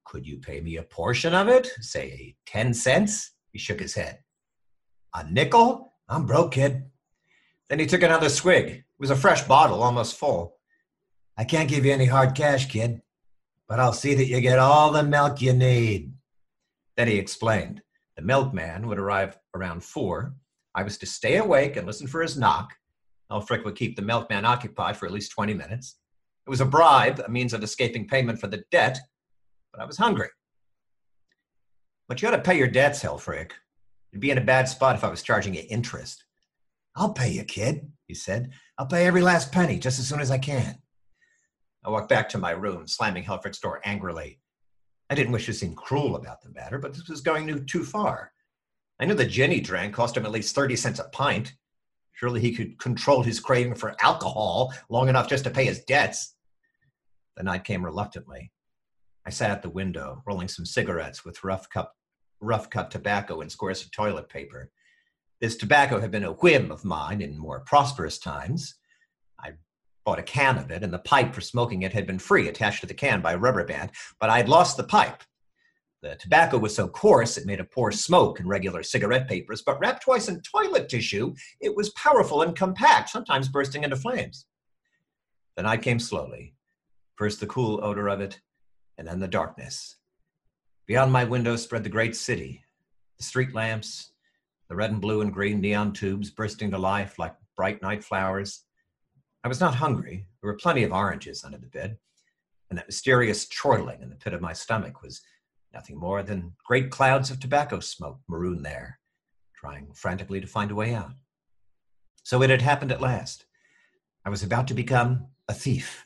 Could 0.05 0.27
you 0.27 0.37
pay 0.37 0.61
me 0.61 0.77
a 0.77 0.83
portion 0.83 1.33
of 1.33 1.47
it? 1.47 1.71
Say 1.79 2.35
10 2.45 2.73
cents? 2.75 3.31
He 3.51 3.59
shook 3.59 3.79
his 3.79 3.95
head. 3.95 4.19
A 5.15 5.29
nickel? 5.29 5.93
I'm 6.07 6.25
broke, 6.25 6.53
kid. 6.53 6.83
Then 7.69 7.79
he 7.79 7.87
took 7.87 8.03
another 8.03 8.29
swig. 8.29 8.67
It 8.69 8.83
was 8.99 9.09
a 9.09 9.15
fresh 9.15 9.43
bottle, 9.43 9.81
almost 9.81 10.17
full. 10.17 10.57
I 11.37 11.43
can't 11.43 11.69
give 11.69 11.85
you 11.85 11.93
any 11.93 12.05
hard 12.05 12.35
cash, 12.35 12.67
kid 12.67 13.01
but 13.71 13.79
I'll 13.79 13.93
see 13.93 14.13
that 14.15 14.25
you 14.25 14.41
get 14.41 14.59
all 14.59 14.91
the 14.91 15.01
milk 15.01 15.41
you 15.41 15.53
need. 15.53 16.11
Then 16.97 17.07
he 17.07 17.17
explained. 17.17 17.81
The 18.17 18.21
milkman 18.21 18.85
would 18.85 18.99
arrive 18.99 19.37
around 19.55 19.81
four. 19.81 20.35
I 20.75 20.83
was 20.83 20.97
to 20.97 21.05
stay 21.05 21.37
awake 21.37 21.77
and 21.77 21.87
listen 21.87 22.05
for 22.05 22.21
his 22.21 22.37
knock. 22.37 22.73
Helfrich 23.31 23.63
would 23.63 23.77
keep 23.77 23.95
the 23.95 24.01
milkman 24.01 24.43
occupied 24.43 24.97
for 24.97 25.05
at 25.05 25.13
least 25.13 25.31
20 25.31 25.53
minutes. 25.53 25.95
It 26.45 26.49
was 26.49 26.59
a 26.59 26.65
bribe, 26.65 27.21
a 27.25 27.31
means 27.31 27.53
of 27.53 27.63
escaping 27.63 28.09
payment 28.09 28.41
for 28.41 28.47
the 28.47 28.61
debt, 28.71 28.99
but 29.71 29.81
I 29.81 29.85
was 29.85 29.95
hungry. 29.95 30.27
But 32.09 32.21
you 32.21 32.27
ought 32.27 32.31
to 32.31 32.41
pay 32.41 32.57
your 32.57 32.67
debts, 32.67 33.01
Helfrich. 33.01 33.51
You'd 34.11 34.19
be 34.19 34.31
in 34.31 34.37
a 34.37 34.41
bad 34.41 34.67
spot 34.67 34.97
if 34.97 35.05
I 35.05 35.09
was 35.09 35.23
charging 35.23 35.53
you 35.53 35.63
interest. 35.69 36.25
I'll 36.97 37.13
pay 37.13 37.31
you, 37.31 37.45
kid, 37.45 37.89
he 38.05 38.15
said. 38.15 38.51
I'll 38.77 38.87
pay 38.87 39.05
every 39.05 39.21
last 39.21 39.53
penny 39.53 39.79
just 39.79 39.97
as 39.97 40.09
soon 40.09 40.19
as 40.19 40.29
I 40.29 40.39
can. 40.39 40.81
I 41.83 41.89
walked 41.89 42.09
back 42.09 42.29
to 42.29 42.37
my 42.37 42.51
room, 42.51 42.87
slamming 42.87 43.23
Helfrich's 43.23 43.59
door 43.59 43.81
angrily. 43.83 44.39
I 45.09 45.15
didn't 45.15 45.33
wish 45.33 45.47
to 45.47 45.53
seem 45.53 45.75
cruel 45.75 46.15
about 46.15 46.41
the 46.41 46.51
matter, 46.51 46.77
but 46.77 46.93
this 46.93 47.09
was 47.09 47.21
going 47.21 47.65
too 47.65 47.83
far. 47.83 48.31
I 48.99 49.05
knew 49.05 49.15
the 49.15 49.25
gin 49.25 49.51
he 49.51 49.59
drank 49.59 49.95
cost 49.95 50.15
him 50.15 50.25
at 50.25 50.31
least 50.31 50.53
30 50.53 50.75
cents 50.75 50.99
a 50.99 51.05
pint. 51.05 51.55
Surely 52.13 52.39
he 52.39 52.53
could 52.53 52.77
control 52.77 53.23
his 53.23 53.39
craving 53.39 53.75
for 53.75 53.95
alcohol 53.99 54.71
long 54.89 55.09
enough 55.09 55.27
just 55.27 55.43
to 55.45 55.49
pay 55.49 55.65
his 55.65 55.83
debts. 55.85 56.35
The 57.35 57.43
night 57.43 57.63
came 57.63 57.83
reluctantly. 57.83 58.51
I 59.25 59.31
sat 59.31 59.49
at 59.49 59.63
the 59.63 59.69
window, 59.69 60.21
rolling 60.27 60.47
some 60.47 60.65
cigarettes 60.65 61.25
with 61.25 61.43
rough 61.43 61.67
cut, 61.69 61.91
rough 62.39 62.69
cut 62.69 62.91
tobacco 62.91 63.41
and 63.41 63.51
squares 63.51 63.83
of 63.83 63.91
toilet 63.91 64.29
paper. 64.29 64.71
This 65.39 65.55
tobacco 65.55 65.99
had 65.99 66.11
been 66.11 66.23
a 66.23 66.33
whim 66.33 66.71
of 66.71 66.85
mine 66.85 67.21
in 67.21 67.37
more 67.37 67.61
prosperous 67.61 68.19
times. 68.19 68.75
I 69.39 69.53
bought 70.05 70.19
a 70.19 70.23
can 70.23 70.57
of 70.57 70.71
it, 70.71 70.83
and 70.83 70.93
the 70.93 70.99
pipe 70.99 71.33
for 71.33 71.41
smoking 71.41 71.83
it 71.83 71.93
had 71.93 72.07
been 72.07 72.19
free, 72.19 72.47
attached 72.47 72.81
to 72.81 72.87
the 72.87 72.93
can 72.93 73.21
by 73.21 73.33
a 73.33 73.37
rubber 73.37 73.63
band, 73.63 73.91
but 74.19 74.29
I'd 74.29 74.49
lost 74.49 74.77
the 74.77 74.83
pipe. 74.83 75.23
The 76.01 76.15
tobacco 76.15 76.57
was 76.57 76.75
so 76.75 76.87
coarse 76.87 77.37
it 77.37 77.45
made 77.45 77.59
a 77.59 77.63
poor 77.63 77.91
smoke 77.91 78.39
in 78.39 78.47
regular 78.47 78.81
cigarette 78.81 79.27
papers, 79.27 79.61
but 79.61 79.79
wrapped 79.79 80.03
twice 80.03 80.29
in 80.29 80.41
toilet 80.41 80.89
tissue, 80.89 81.35
it 81.59 81.75
was 81.75 81.91
powerful 81.91 82.41
and 82.41 82.55
compact, 82.55 83.09
sometimes 83.09 83.49
bursting 83.49 83.83
into 83.83 83.95
flames. 83.95 84.47
The 85.55 85.63
night 85.63 85.83
came 85.83 85.99
slowly. 85.99 86.55
First 87.15 87.39
the 87.39 87.45
cool 87.45 87.83
odor 87.83 88.07
of 88.07 88.19
it, 88.19 88.39
and 88.97 89.07
then 89.07 89.19
the 89.19 89.27
darkness. 89.27 89.97
Beyond 90.87 91.11
my 91.11 91.23
window 91.23 91.55
spread 91.55 91.83
the 91.83 91.89
great 91.89 92.15
city, 92.15 92.63
the 93.17 93.23
street 93.23 93.53
lamps, 93.53 94.13
the 94.69 94.75
red 94.75 94.89
and 94.89 95.01
blue 95.01 95.21
and 95.21 95.31
green 95.31 95.61
neon 95.61 95.93
tubes 95.93 96.31
bursting 96.31 96.71
to 96.71 96.79
life 96.79 97.19
like 97.19 97.35
bright 97.55 97.81
night 97.83 98.03
flowers. 98.03 98.63
I 99.43 99.47
was 99.47 99.59
not 99.59 99.75
hungry. 99.75 100.27
There 100.41 100.51
were 100.51 100.57
plenty 100.57 100.83
of 100.83 100.91
oranges 100.91 101.43
under 101.43 101.57
the 101.57 101.67
bed, 101.67 101.97
and 102.69 102.77
that 102.77 102.87
mysterious 102.87 103.45
chortling 103.45 104.01
in 104.01 104.09
the 104.09 104.15
pit 104.15 104.33
of 104.33 104.41
my 104.41 104.53
stomach 104.53 105.01
was 105.01 105.21
Nothing 105.73 105.97
more 105.97 106.21
than 106.21 106.53
great 106.65 106.91
clouds 106.91 107.31
of 107.31 107.39
tobacco 107.39 107.79
smoke 107.79 108.19
marooned 108.27 108.65
there, 108.65 108.99
trying 109.55 109.87
frantically 109.93 110.41
to 110.41 110.47
find 110.47 110.69
a 110.69 110.75
way 110.75 110.93
out. 110.93 111.13
So 112.23 112.41
it 112.41 112.49
had 112.49 112.61
happened 112.61 112.91
at 112.91 113.01
last. 113.01 113.45
I 114.25 114.29
was 114.29 114.43
about 114.43 114.67
to 114.67 114.73
become 114.73 115.27
a 115.47 115.53
thief, 115.53 116.05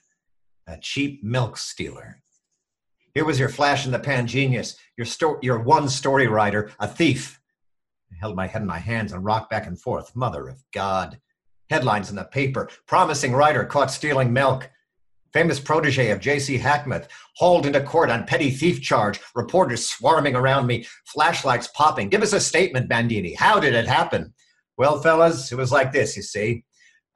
a 0.68 0.77
cheap 0.77 1.24
milk 1.24 1.58
stealer. 1.58 2.22
Here 3.13 3.25
was 3.25 3.39
your 3.39 3.50
flash 3.50 3.86
in 3.86 3.92
the 3.92 4.00
pan 4.00 4.27
genius, 4.27 4.77
your, 4.98 5.06
sto- 5.06 5.39
your 5.42 5.60
one 5.60 5.89
story 5.89 6.27
writer, 6.27 6.72
a 6.80 6.88
thief. 6.88 7.39
I 8.12 8.15
held 8.20 8.36
my 8.36 8.48
head 8.48 8.62
in 8.62 8.68
my 8.68 8.80
hands 8.80 9.13
and 9.13 9.25
rocked 9.25 9.50
back 9.50 9.65
and 9.65 9.80
forth. 9.80 10.15
Mother 10.15 10.48
of 10.48 10.63
God. 10.74 11.20
Headlines 11.69 12.10
in 12.10 12.15
the 12.15 12.25
paper 12.25 12.69
promising 12.86 13.34
writer 13.34 13.65
caught 13.65 13.91
stealing 13.91 14.31
milk 14.31 14.69
famous 15.36 15.60
protege 15.60 16.12
of 16.12 16.22
J.C. 16.22 16.57
Hackmuth, 16.57 17.10
hauled 17.36 17.65
into 17.65 17.81
court 17.81 18.10
on 18.10 18.25
petty 18.25 18.50
thief 18.50 18.81
charge, 18.81 19.19
reporters 19.36 19.86
swarming 19.86 20.34
around 20.34 20.65
me, 20.65 20.88
flashlights 21.07 21.67
popping. 21.75 22.07
Give 22.07 22.22
us 22.22 22.31
a 22.31 22.39
statement, 22.39 22.88
Bandini. 22.88 23.34
How 23.34 23.60
did 23.60 23.74
it 23.74 23.86
happen? 23.86 24.34
Well, 24.77 25.01
fellas, 25.01 25.51
it 25.51 25.55
was 25.55 25.74
like 25.74 25.91
this, 25.91 26.15
you 26.15 26.24
see. 26.24 26.63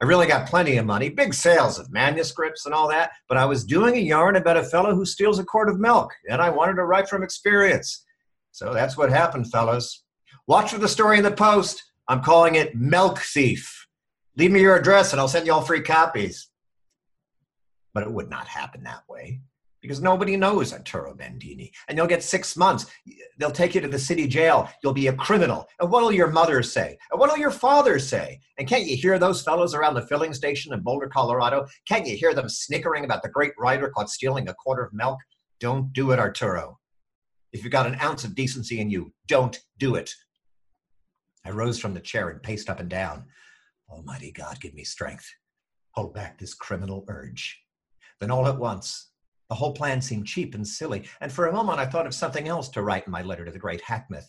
I 0.02 0.04
really 0.04 0.26
got 0.26 0.46
plenty 0.46 0.76
of 0.76 0.84
money, 0.84 1.08
big 1.08 1.32
sales 1.32 1.78
of 1.78 1.90
manuscripts 1.90 2.66
and 2.66 2.74
all 2.74 2.90
that, 2.90 3.12
but 3.26 3.38
I 3.38 3.46
was 3.46 3.64
doing 3.64 3.96
a 3.96 4.00
yarn 4.00 4.36
about 4.36 4.58
a 4.58 4.64
fellow 4.64 4.94
who 4.94 5.06
steals 5.06 5.38
a 5.38 5.44
quart 5.44 5.70
of 5.70 5.80
milk, 5.80 6.12
and 6.28 6.42
I 6.42 6.50
wanted 6.50 6.74
to 6.74 6.84
write 6.84 7.08
from 7.08 7.22
experience. 7.22 8.04
So 8.52 8.74
that's 8.74 8.98
what 8.98 9.08
happened, 9.08 9.50
fellas. 9.50 10.04
Watch 10.46 10.72
for 10.72 10.78
the 10.78 10.88
story 10.88 11.16
in 11.16 11.24
the 11.24 11.30
Post. 11.30 11.82
I'm 12.06 12.22
calling 12.22 12.56
it 12.56 12.74
Milk 12.74 13.18
Thief. 13.20 13.86
Leave 14.40 14.52
me 14.52 14.62
your 14.62 14.76
address 14.76 15.12
and 15.12 15.20
I'll 15.20 15.28
send 15.28 15.44
you 15.44 15.52
all 15.52 15.60
free 15.60 15.82
copies. 15.82 16.48
But 17.92 18.04
it 18.04 18.10
would 18.10 18.30
not 18.30 18.48
happen 18.48 18.82
that 18.84 19.02
way 19.06 19.42
because 19.82 20.00
nobody 20.00 20.34
knows 20.34 20.72
Arturo 20.72 21.14
Bandini. 21.14 21.70
And 21.86 21.98
you'll 21.98 22.06
get 22.06 22.22
six 22.22 22.56
months. 22.56 22.86
They'll 23.36 23.50
take 23.50 23.74
you 23.74 23.82
to 23.82 23.88
the 23.88 23.98
city 23.98 24.26
jail. 24.26 24.70
You'll 24.82 24.94
be 24.94 25.08
a 25.08 25.12
criminal. 25.12 25.68
And 25.78 25.90
what 25.90 26.02
will 26.02 26.10
your 26.10 26.30
mother 26.30 26.62
say? 26.62 26.96
And 27.10 27.20
what 27.20 27.30
will 27.30 27.36
your 27.36 27.50
father 27.50 27.98
say? 27.98 28.40
And 28.56 28.66
can't 28.66 28.86
you 28.86 28.96
hear 28.96 29.18
those 29.18 29.42
fellows 29.42 29.74
around 29.74 29.92
the 29.92 30.06
filling 30.06 30.32
station 30.32 30.72
in 30.72 30.80
Boulder, 30.80 31.08
Colorado? 31.08 31.66
Can't 31.86 32.06
you 32.06 32.16
hear 32.16 32.32
them 32.32 32.48
snickering 32.48 33.04
about 33.04 33.22
the 33.22 33.28
great 33.28 33.52
writer 33.58 33.90
caught 33.90 34.08
stealing 34.08 34.48
a 34.48 34.54
quarter 34.54 34.84
of 34.84 34.94
milk? 34.94 35.18
Don't 35.58 35.92
do 35.92 36.12
it, 36.12 36.18
Arturo. 36.18 36.78
If 37.52 37.62
you've 37.62 37.72
got 37.72 37.86
an 37.86 37.98
ounce 38.00 38.24
of 38.24 38.34
decency 38.34 38.80
in 38.80 38.88
you, 38.88 39.12
don't 39.28 39.60
do 39.76 39.96
it. 39.96 40.14
I 41.44 41.50
rose 41.50 41.78
from 41.78 41.92
the 41.92 42.00
chair 42.00 42.30
and 42.30 42.42
paced 42.42 42.70
up 42.70 42.80
and 42.80 42.88
down. 42.88 43.26
Almighty 43.90 44.30
God, 44.32 44.60
give 44.60 44.74
me 44.74 44.84
strength. 44.84 45.28
Hold 45.92 46.14
back 46.14 46.38
this 46.38 46.54
criminal 46.54 47.04
urge. 47.08 47.60
Then 48.20 48.30
all 48.30 48.46
at 48.46 48.58
once, 48.58 49.10
the 49.48 49.56
whole 49.56 49.72
plan 49.72 50.00
seemed 50.00 50.26
cheap 50.26 50.54
and 50.54 50.66
silly, 50.66 51.08
and 51.20 51.32
for 51.32 51.46
a 51.46 51.52
moment 51.52 51.80
I 51.80 51.86
thought 51.86 52.06
of 52.06 52.14
something 52.14 52.46
else 52.46 52.68
to 52.70 52.82
write 52.82 53.06
in 53.06 53.12
my 53.12 53.22
letter 53.22 53.44
to 53.44 53.50
the 53.50 53.58
great 53.58 53.82
Hackmuth. 53.82 54.28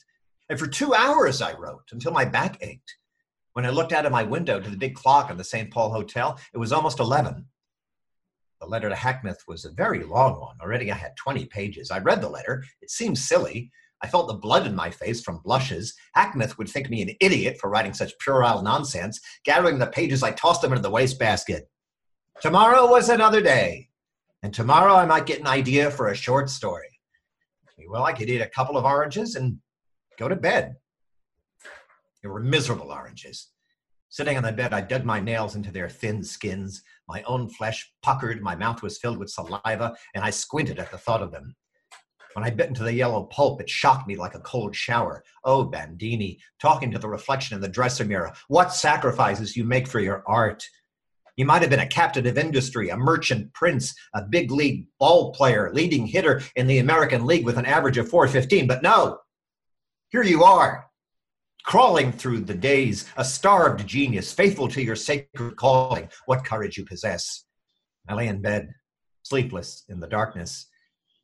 And 0.49 0.57
for 0.57 0.67
two 0.67 0.93
hours 0.93 1.41
I 1.41 1.53
wrote 1.53 1.89
until 1.91 2.11
my 2.11 2.25
back 2.25 2.57
ached. 2.61 2.95
When 3.53 3.65
I 3.65 3.69
looked 3.69 3.93
out 3.93 4.05
of 4.05 4.11
my 4.11 4.23
window 4.23 4.59
to 4.59 4.69
the 4.69 4.77
big 4.77 4.95
clock 4.95 5.29
in 5.29 5.37
the 5.37 5.43
St. 5.43 5.71
Paul 5.71 5.91
Hotel, 5.91 6.39
it 6.53 6.57
was 6.57 6.71
almost 6.71 6.99
11. 6.99 7.45
The 8.61 8.67
letter 8.67 8.89
to 8.89 8.95
Hackmuth 8.95 9.47
was 9.47 9.65
a 9.65 9.71
very 9.71 10.03
long 10.03 10.39
one. 10.39 10.55
Already 10.61 10.91
I 10.91 10.95
had 10.95 11.15
20 11.17 11.45
pages. 11.47 11.91
I 11.91 11.99
read 11.99 12.21
the 12.21 12.29
letter. 12.29 12.63
It 12.81 12.89
seemed 12.89 13.17
silly. 13.17 13.71
I 14.03 14.07
felt 14.07 14.27
the 14.27 14.33
blood 14.33 14.65
in 14.65 14.75
my 14.75 14.89
face 14.89 15.21
from 15.21 15.41
blushes. 15.43 15.93
Hackmuth 16.17 16.57
would 16.57 16.69
think 16.69 16.89
me 16.89 17.01
an 17.01 17.15
idiot 17.19 17.57
for 17.59 17.69
writing 17.69 17.93
such 17.93 18.17
puerile 18.19 18.63
nonsense. 18.63 19.19
Gathering 19.45 19.79
the 19.79 19.87
pages, 19.87 20.23
I 20.23 20.31
tossed 20.31 20.61
them 20.61 20.71
into 20.71 20.81
the 20.81 20.89
wastebasket. 20.89 21.69
Tomorrow 22.41 22.89
was 22.89 23.09
another 23.09 23.41
day, 23.41 23.89
and 24.41 24.53
tomorrow 24.53 24.95
I 24.95 25.05
might 25.05 25.27
get 25.27 25.39
an 25.39 25.47
idea 25.47 25.91
for 25.91 26.07
a 26.07 26.15
short 26.15 26.49
story. 26.49 26.87
Well, 27.87 28.03
I 28.03 28.13
could 28.13 28.29
eat 28.29 28.41
a 28.41 28.47
couple 28.47 28.77
of 28.77 28.85
oranges 28.85 29.35
and 29.35 29.57
go 30.17 30.27
to 30.27 30.35
bed. 30.35 30.75
They 32.21 32.29
were 32.29 32.39
miserable 32.39 32.91
oranges. 32.91 33.49
Sitting 34.09 34.37
on 34.37 34.43
the 34.43 34.51
bed, 34.51 34.73
I 34.73 34.81
dug 34.81 35.05
my 35.05 35.19
nails 35.19 35.55
into 35.55 35.71
their 35.71 35.89
thin 35.89 36.23
skins. 36.23 36.83
My 37.07 37.23
own 37.23 37.49
flesh 37.49 37.91
puckered, 38.03 38.41
my 38.41 38.55
mouth 38.55 38.81
was 38.81 38.97
filled 38.97 39.17
with 39.17 39.29
saliva, 39.29 39.95
and 40.13 40.23
I 40.23 40.29
squinted 40.29 40.79
at 40.79 40.91
the 40.91 40.97
thought 40.97 41.21
of 41.21 41.31
them. 41.31 41.55
When 42.33 42.45
I 42.45 42.49
bit 42.49 42.67
into 42.67 42.83
the 42.83 42.93
yellow 42.93 43.23
pulp, 43.23 43.61
it 43.61 43.69
shocked 43.69 44.07
me 44.07 44.15
like 44.15 44.35
a 44.35 44.39
cold 44.39 44.75
shower. 44.75 45.23
Oh, 45.43 45.65
Bandini, 45.65 46.39
talking 46.61 46.91
to 46.91 46.99
the 46.99 47.09
reflection 47.09 47.55
in 47.55 47.61
the 47.61 47.67
dresser 47.67 48.05
mirror, 48.05 48.33
what 48.47 48.73
sacrifices 48.73 49.57
you 49.57 49.63
make 49.63 49.87
for 49.87 49.99
your 49.99 50.23
art. 50.27 50.63
You 51.37 51.45
might 51.45 51.61
have 51.61 51.71
been 51.71 51.79
a 51.79 51.87
captain 51.87 52.27
of 52.27 52.37
industry, 52.37 52.89
a 52.89 52.97
merchant 52.97 53.53
prince, 53.53 53.95
a 54.13 54.23
big 54.23 54.51
league 54.51 54.87
ball 54.99 55.31
player, 55.33 55.71
leading 55.73 56.05
hitter 56.05 56.41
in 56.55 56.67
the 56.67 56.79
American 56.79 57.25
League 57.25 57.45
with 57.45 57.57
an 57.57 57.65
average 57.65 57.97
of 57.97 58.09
415. 58.09 58.67
But 58.67 58.83
no, 58.83 59.19
here 60.09 60.23
you 60.23 60.43
are, 60.43 60.87
crawling 61.63 62.11
through 62.11 62.41
the 62.41 62.53
days, 62.53 63.05
a 63.17 63.23
starved 63.23 63.87
genius, 63.87 64.33
faithful 64.33 64.67
to 64.69 64.81
your 64.81 64.95
sacred 64.95 65.55
calling. 65.55 66.09
What 66.25 66.45
courage 66.45 66.77
you 66.77 66.85
possess. 66.85 67.45
I 68.07 68.13
lay 68.13 68.27
in 68.27 68.41
bed, 68.41 68.73
sleepless 69.23 69.85
in 69.89 69.99
the 69.99 70.07
darkness. 70.07 70.67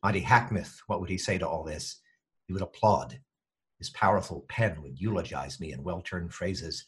Mighty 0.08 0.22
Hackmuth, 0.22 0.80
what 0.88 1.02
would 1.02 1.10
he 1.10 1.18
say 1.18 1.38
to 1.38 1.46
all 1.46 1.66
this? 1.66 2.00
He 2.46 2.54
would 2.54 2.62
applaud. 2.62 3.20
His 3.78 3.90
powerful 3.90 4.46
pen 4.48 4.82
would 4.82 5.02
eulogize 5.02 5.60
me 5.60 5.74
in 5.74 5.84
well 5.84 6.00
turned 6.00 6.34
phrases. 6.34 6.86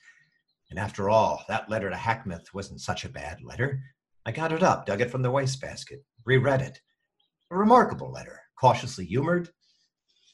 And 0.69 0.79
after 0.79 1.09
all, 1.09 1.43
that 1.49 1.69
letter 1.69 1.89
to 1.89 1.97
Hackmuth 1.97 2.53
wasn't 2.53 2.79
such 2.79 3.03
a 3.03 3.09
bad 3.09 3.41
letter. 3.41 3.83
I 4.25 4.31
got 4.31 4.53
it 4.53 4.63
up, 4.63 4.85
dug 4.85 5.01
it 5.01 5.11
from 5.11 5.21
the 5.21 5.31
wastebasket, 5.31 6.01
reread 6.23 6.61
it. 6.61 6.79
A 7.51 7.57
remarkable 7.57 8.09
letter, 8.09 8.39
cautiously 8.57 9.03
humored. 9.03 9.49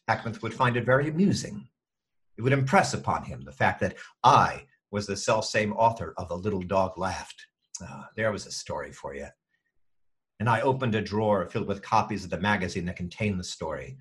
Hackmuth 0.08 0.44
would 0.44 0.54
find 0.54 0.78
it 0.78 0.86
very 0.86 1.10
amusing. 1.10 1.68
It 2.38 2.44
would 2.44 2.54
impress 2.54 2.94
upon 2.94 3.24
him 3.24 3.42
the 3.46 3.52
fact 3.52 3.80
that 3.80 3.96
I 4.24 4.68
was 4.92 5.08
the 5.08 5.18
self-same 5.18 5.74
author 5.74 6.14
of 6.18 6.30
The 6.30 6.38
Little 6.38 6.62
Dog 6.62 7.00
Laughed. 7.00 7.48
Ah, 7.82 8.10
there 8.16 8.32
was 8.32 8.46
a 8.46 8.52
story 8.52 8.92
for 8.92 9.16
you. 9.16 9.26
And 10.40 10.50
I 10.50 10.62
opened 10.62 10.96
a 10.96 11.02
drawer 11.02 11.48
filled 11.48 11.68
with 11.68 11.82
copies 11.82 12.24
of 12.24 12.30
the 12.30 12.40
magazine 12.40 12.86
that 12.86 12.98
contained 12.98 13.40
the 13.40 13.44
story. 13.44 13.98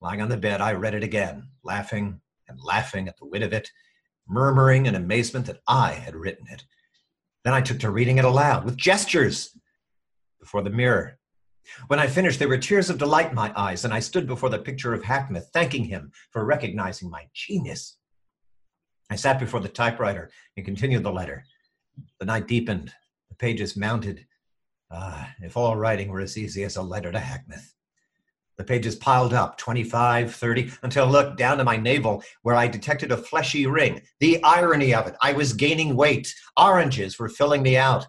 Lying 0.00 0.22
on 0.22 0.28
the 0.28 0.36
bed, 0.36 0.60
I 0.60 0.72
read 0.72 0.94
it 0.94 1.02
again, 1.02 1.48
laughing 1.62 2.20
and 2.48 2.58
laughing 2.62 3.08
at 3.08 3.18
the 3.18 3.26
wit 3.26 3.42
of 3.42 3.52
it 3.52 3.70
murmuring 4.28 4.86
in 4.86 4.94
amazement 4.94 5.46
that 5.46 5.60
I 5.66 5.92
had 5.92 6.14
written 6.14 6.46
it. 6.50 6.64
Then 7.44 7.54
I 7.54 7.60
took 7.60 7.80
to 7.80 7.90
reading 7.90 8.18
it 8.18 8.24
aloud 8.24 8.64
with 8.64 8.76
gestures 8.76 9.56
before 10.38 10.62
the 10.62 10.70
mirror. 10.70 11.18
When 11.88 11.98
I 11.98 12.06
finished, 12.06 12.38
there 12.38 12.48
were 12.48 12.58
tears 12.58 12.90
of 12.90 12.98
delight 12.98 13.30
in 13.30 13.34
my 13.34 13.52
eyes, 13.56 13.84
and 13.84 13.92
I 13.92 14.00
stood 14.00 14.26
before 14.26 14.48
the 14.48 14.58
picture 14.58 14.94
of 14.94 15.02
Hackmuth, 15.02 15.50
thanking 15.52 15.84
him 15.84 16.12
for 16.30 16.44
recognizing 16.44 17.10
my 17.10 17.26
genius. 17.34 17.96
I 19.10 19.16
sat 19.16 19.38
before 19.38 19.60
the 19.60 19.68
typewriter 19.68 20.30
and 20.56 20.64
continued 20.64 21.02
the 21.02 21.12
letter. 21.12 21.44
The 22.20 22.26
night 22.26 22.46
deepened, 22.46 22.92
the 23.28 23.34
pages 23.36 23.76
mounted. 23.76 24.26
Ah, 24.90 25.34
if 25.40 25.56
all 25.56 25.76
writing 25.76 26.08
were 26.08 26.20
as 26.20 26.38
easy 26.38 26.64
as 26.64 26.76
a 26.76 26.82
letter 26.82 27.12
to 27.12 27.18
Hackmuth. 27.18 27.74
The 28.56 28.64
pages 28.64 28.96
piled 28.96 29.32
up 29.32 29.56
25, 29.56 30.34
30, 30.34 30.72
until 30.82 31.06
I 31.06 31.10
looked 31.10 31.38
down 31.38 31.58
to 31.58 31.64
my 31.64 31.76
navel 31.76 32.24
where 32.42 32.56
I 32.56 32.66
detected 32.66 33.12
a 33.12 33.16
fleshy 33.16 33.66
ring. 33.66 34.02
The 34.18 34.42
irony 34.42 34.92
of 34.92 35.06
it, 35.06 35.14
I 35.22 35.32
was 35.32 35.52
gaining 35.52 35.94
weight. 35.94 36.34
Oranges 36.56 37.18
were 37.18 37.28
filling 37.28 37.62
me 37.62 37.76
out. 37.76 38.08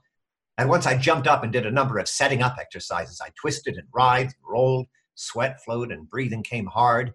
And 0.57 0.67
once 0.67 0.87
I 0.87 0.97
jumped 0.97 1.27
up 1.27 1.43
and 1.43 1.53
did 1.53 1.67
a 1.67 1.71
number 1.71 1.99
of 1.99 2.09
setting 2.09 2.41
up 2.41 2.57
exercises, 2.59 3.21
I 3.23 3.29
twisted 3.39 3.77
and 3.77 3.87
writhed 3.93 4.35
and 4.35 4.51
rolled. 4.51 4.87
Sweat 5.13 5.63
flowed 5.63 5.91
and 5.91 6.09
breathing 6.09 6.41
came 6.41 6.65
hard. 6.65 7.13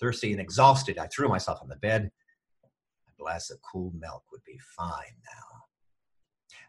Thirsty 0.00 0.32
and 0.32 0.40
exhausted, 0.40 0.98
I 0.98 1.06
threw 1.08 1.28
myself 1.28 1.60
on 1.60 1.68
the 1.68 1.76
bed. 1.76 2.10
A 2.64 3.22
glass 3.22 3.50
of 3.50 3.58
cool 3.60 3.92
milk 3.96 4.24
would 4.32 4.42
be 4.44 4.58
fine 4.76 5.16
now. 5.24 5.53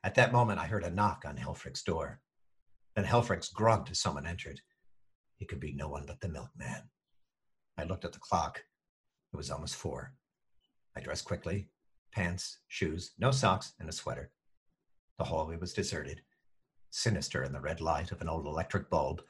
At 0.06 0.14
that 0.16 0.32
moment, 0.32 0.60
I 0.60 0.68
heard 0.68 0.84
a 0.84 0.92
knock 0.92 1.24
on 1.26 1.36
Helfrich's 1.36 1.82
door. 1.82 2.22
Then 2.96 3.06
Helfrich's 3.06 3.50
grunt 3.50 3.90
as 3.90 4.00
someone 4.00 4.28
entered. 4.28 4.62
It 5.40 5.48
could 5.48 5.60
be 5.60 5.74
no 5.74 5.90
one 5.90 6.04
but 6.06 6.22
the 6.22 6.30
milkman. 6.30 6.92
I 7.76 7.86
looked 7.86 8.06
at 8.06 8.14
the 8.14 8.20
clock. 8.20 8.62
It 9.34 9.38
was 9.38 9.50
almost 9.50 9.76
four. 9.76 10.14
I 10.96 11.02
dressed 11.02 11.26
quickly 11.26 11.70
pants, 12.12 12.60
shoes, 12.68 13.14
no 13.18 13.32
socks, 13.32 13.74
and 13.80 13.90
a 13.90 13.92
sweater. 13.92 14.32
The 15.18 15.26
hallway 15.26 15.58
was 15.58 15.74
deserted, 15.74 16.22
sinister 16.92 17.44
in 17.44 17.52
the 17.52 17.60
red 17.60 17.82
light 17.82 18.12
of 18.12 18.22
an 18.22 18.30
old 18.30 18.46
electric 18.46 18.92
bulb. 18.92 19.24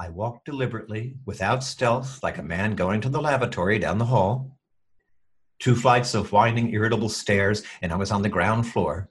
I 0.00 0.08
walked 0.08 0.46
deliberately, 0.46 1.14
without 1.24 1.62
stealth, 1.62 2.22
like 2.24 2.38
a 2.38 2.42
man 2.42 2.74
going 2.74 3.00
to 3.02 3.08
the 3.08 3.22
lavatory 3.22 3.78
down 3.78 3.98
the 3.98 4.06
hall. 4.06 4.58
Two 5.60 5.76
flights 5.76 6.12
of 6.12 6.32
winding, 6.32 6.74
irritable 6.74 7.08
stairs, 7.08 7.62
and 7.80 7.92
I 7.92 7.96
was 7.96 8.10
on 8.10 8.22
the 8.22 8.28
ground 8.28 8.66
floor. 8.66 9.08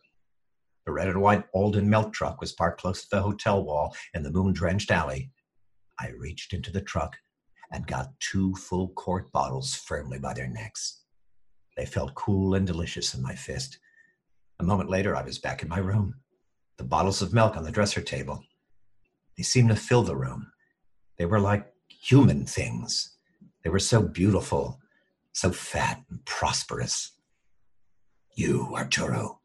The 0.92 0.96
red 0.96 1.08
and 1.08 1.22
white 1.22 1.46
Alden 1.54 1.90
milk 1.90 2.12
truck 2.12 2.42
was 2.42 2.52
parked 2.52 2.82
close 2.82 3.04
to 3.04 3.08
the 3.10 3.22
hotel 3.22 3.64
wall 3.64 3.96
in 4.14 4.24
the 4.24 4.30
moon 4.30 4.52
drenched 4.52 4.92
alley. 4.92 5.32
I 5.98 6.10
reached 6.10 6.52
into 6.52 6.70
the 6.70 6.82
truck 6.82 7.16
and 7.72 7.88
got 7.88 8.20
two 8.20 8.54
full 8.56 8.90
quart 8.90 9.32
bottles 9.32 9.74
firmly 9.74 10.20
by 10.20 10.34
their 10.34 10.50
necks. 10.50 11.04
They 11.78 11.86
felt 11.86 12.14
cool 12.16 12.56
and 12.56 12.68
delicious 12.68 13.14
in 13.14 13.22
my 13.22 13.36
fist. 13.36 13.80
A 14.60 14.66
moment 14.66 14.90
later, 14.90 15.16
I 15.16 15.24
was 15.24 15.40
back 15.40 15.64
in 15.64 15.70
my 15.70 15.78
room, 15.78 16.16
the 16.76 16.84
bottles 16.84 17.22
of 17.22 17.32
milk 17.34 17.56
on 17.56 17.64
the 17.64 17.72
dresser 17.72 18.02
table. 18.02 18.44
They 19.38 19.44
seemed 19.44 19.70
to 19.70 19.78
fill 19.78 20.04
the 20.04 20.18
room. 20.18 20.52
They 21.18 21.26
were 21.26 21.40
like 21.40 21.72
human 21.88 22.46
things. 22.46 23.16
They 23.64 23.70
were 23.70 23.80
so 23.80 24.02
beautiful, 24.02 24.82
so 25.32 25.54
fat 25.54 26.04
and 26.10 26.26
prosperous. 26.26 27.14
You, 28.36 28.74
Arturo, 28.76 29.41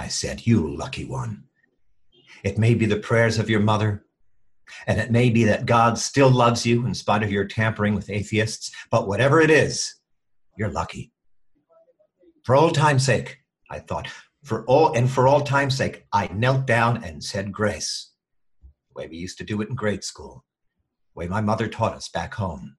I 0.00 0.08
said, 0.08 0.46
you 0.46 0.66
lucky 0.66 1.04
one. 1.04 1.44
It 2.42 2.56
may 2.56 2.72
be 2.72 2.86
the 2.86 2.96
prayers 2.96 3.38
of 3.38 3.50
your 3.50 3.60
mother, 3.60 4.06
and 4.86 4.98
it 4.98 5.10
may 5.10 5.28
be 5.28 5.44
that 5.44 5.66
God 5.66 5.98
still 5.98 6.30
loves 6.30 6.64
you 6.64 6.86
in 6.86 6.94
spite 6.94 7.22
of 7.22 7.30
your 7.30 7.44
tampering 7.44 7.94
with 7.94 8.08
atheists, 8.08 8.70
but 8.90 9.06
whatever 9.06 9.42
it 9.42 9.50
is, 9.50 9.96
you're 10.56 10.70
lucky. 10.70 11.12
For 12.44 12.56
old 12.56 12.74
time's 12.74 13.04
sake, 13.04 13.40
I 13.70 13.78
thought, 13.78 14.08
for 14.42 14.64
all 14.64 14.94
and 14.94 15.08
for 15.08 15.28
all 15.28 15.42
time's 15.42 15.76
sake, 15.76 16.06
I 16.14 16.28
knelt 16.28 16.66
down 16.66 17.04
and 17.04 17.22
said 17.22 17.52
grace, 17.52 18.12
the 18.88 19.02
way 19.02 19.06
we 19.06 19.18
used 19.18 19.36
to 19.36 19.44
do 19.44 19.60
it 19.60 19.68
in 19.68 19.74
grade 19.74 20.02
school, 20.02 20.46
the 21.14 21.18
way 21.18 21.28
my 21.28 21.42
mother 21.42 21.68
taught 21.68 21.92
us 21.92 22.08
back 22.08 22.32
home. 22.32 22.78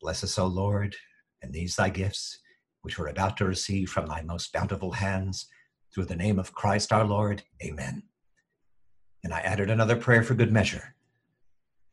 Bless 0.00 0.22
us, 0.22 0.38
O 0.38 0.46
Lord, 0.46 0.94
and 1.42 1.52
these 1.52 1.74
thy 1.74 1.90
gifts, 1.90 2.38
which 2.82 2.96
we're 2.96 3.08
about 3.08 3.36
to 3.38 3.44
receive 3.44 3.90
from 3.90 4.06
thy 4.06 4.22
most 4.22 4.52
bountiful 4.52 4.92
hands, 4.92 5.48
through 5.94 6.06
the 6.06 6.16
name 6.16 6.38
of 6.38 6.54
Christ 6.54 6.92
our 6.92 7.04
Lord. 7.04 7.42
Amen 7.62 8.02
and 9.24 9.32
I 9.32 9.40
added 9.40 9.70
another 9.70 9.96
prayer 9.96 10.22
for 10.22 10.34
good 10.34 10.52
measure. 10.52 10.94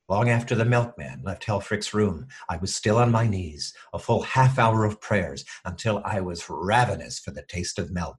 Long 0.07 0.29
after 0.29 0.55
the 0.55 0.65
milkman 0.65 1.21
left 1.23 1.45
Helfrich's 1.45 1.93
room, 1.93 2.27
I 2.49 2.57
was 2.57 2.75
still 2.75 2.97
on 2.97 3.11
my 3.11 3.27
knees, 3.27 3.73
a 3.93 3.99
full 3.99 4.23
half 4.23 4.57
hour 4.57 4.83
of 4.83 4.99
prayers, 4.99 5.45
until 5.65 6.01
I 6.03 6.19
was 6.21 6.49
ravenous 6.49 7.19
for 7.19 7.29
the 7.31 7.43
taste 7.43 7.77
of 7.77 7.91
milk, 7.91 8.17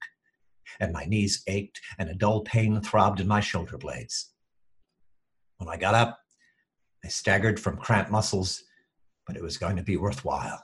and 0.79 0.93
my 0.93 1.03
knees 1.03 1.43
ached 1.47 1.81
and 1.99 2.09
a 2.09 2.15
dull 2.15 2.43
pain 2.43 2.79
throbbed 2.81 3.19
in 3.19 3.27
my 3.27 3.41
shoulder 3.41 3.77
blades. 3.77 4.31
When 5.57 5.67
I 5.67 5.75
got 5.75 5.93
up, 5.93 6.17
I 7.03 7.09
staggered 7.09 7.59
from 7.59 7.77
cramped 7.77 8.11
muscles, 8.11 8.63
but 9.27 9.35
it 9.35 9.43
was 9.43 9.57
going 9.57 9.75
to 9.75 9.83
be 9.83 9.97
worthwhile. 9.97 10.63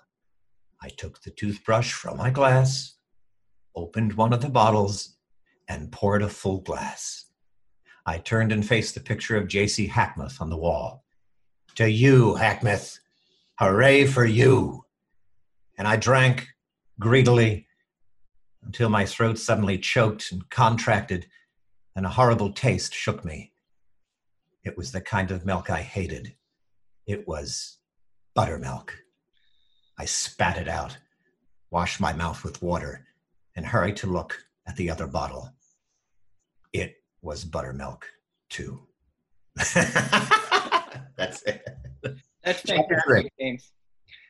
I 0.82 0.90
took 0.90 1.22
the 1.22 1.32
toothbrush 1.32 1.92
from 1.92 2.18
my 2.18 2.30
glass, 2.30 2.97
opened 3.78 4.14
one 4.14 4.34
of 4.34 4.42
the 4.42 4.50
bottles, 4.50 5.16
and 5.70 5.92
poured 5.92 6.24
a 6.24 6.30
full 6.30 6.60
glass. 6.62 7.26
I 8.06 8.18
turned 8.18 8.52
and 8.52 8.66
faced 8.66 8.96
the 8.96 9.02
picture 9.02 9.38
of 9.38 9.48
J.C. 9.48 9.88
Hackmuth 9.88 10.42
on 10.42 10.50
the 10.50 10.58
wall. 10.58 11.04
To 11.76 11.90
you, 11.90 12.36
Hackmuth. 12.40 13.00
Hooray 13.60 14.08
for 14.08 14.26
you. 14.26 14.86
And 15.78 15.88
I 15.88 15.96
drank 15.98 16.48
greedily 17.00 17.68
until 18.64 18.90
my 18.90 19.06
throat 19.06 19.38
suddenly 19.38 19.78
choked 19.78 20.32
and 20.32 20.50
contracted, 20.50 21.28
and 21.96 22.06
a 22.06 22.10
horrible 22.10 22.52
taste 22.54 22.94
shook 22.94 23.24
me. 23.24 23.52
It 24.64 24.76
was 24.76 24.92
the 24.92 25.02
kind 25.02 25.30
of 25.30 25.46
milk 25.46 25.70
I 25.70 25.82
hated. 25.82 26.34
It 27.06 27.28
was 27.28 27.78
buttermilk. 28.34 28.96
I 30.00 30.06
spat 30.06 30.58
it 30.58 30.68
out, 30.68 30.98
washed 31.72 32.00
my 32.00 32.14
mouth 32.14 32.44
with 32.44 32.62
water, 32.62 33.06
and 33.58 33.66
hurried 33.66 33.98
to 33.98 34.08
look 34.08 34.40
at 34.68 34.76
the 34.78 34.90
other 34.90 35.08
bottle. 35.08 35.52
It 36.72 36.96
was 37.22 37.44
buttermilk 37.44 38.08
too. 38.50 38.80
That's 41.18 41.42
it. 41.44 41.68
That's 42.44 42.62
fantastic, 42.62 43.34
James. 43.40 43.72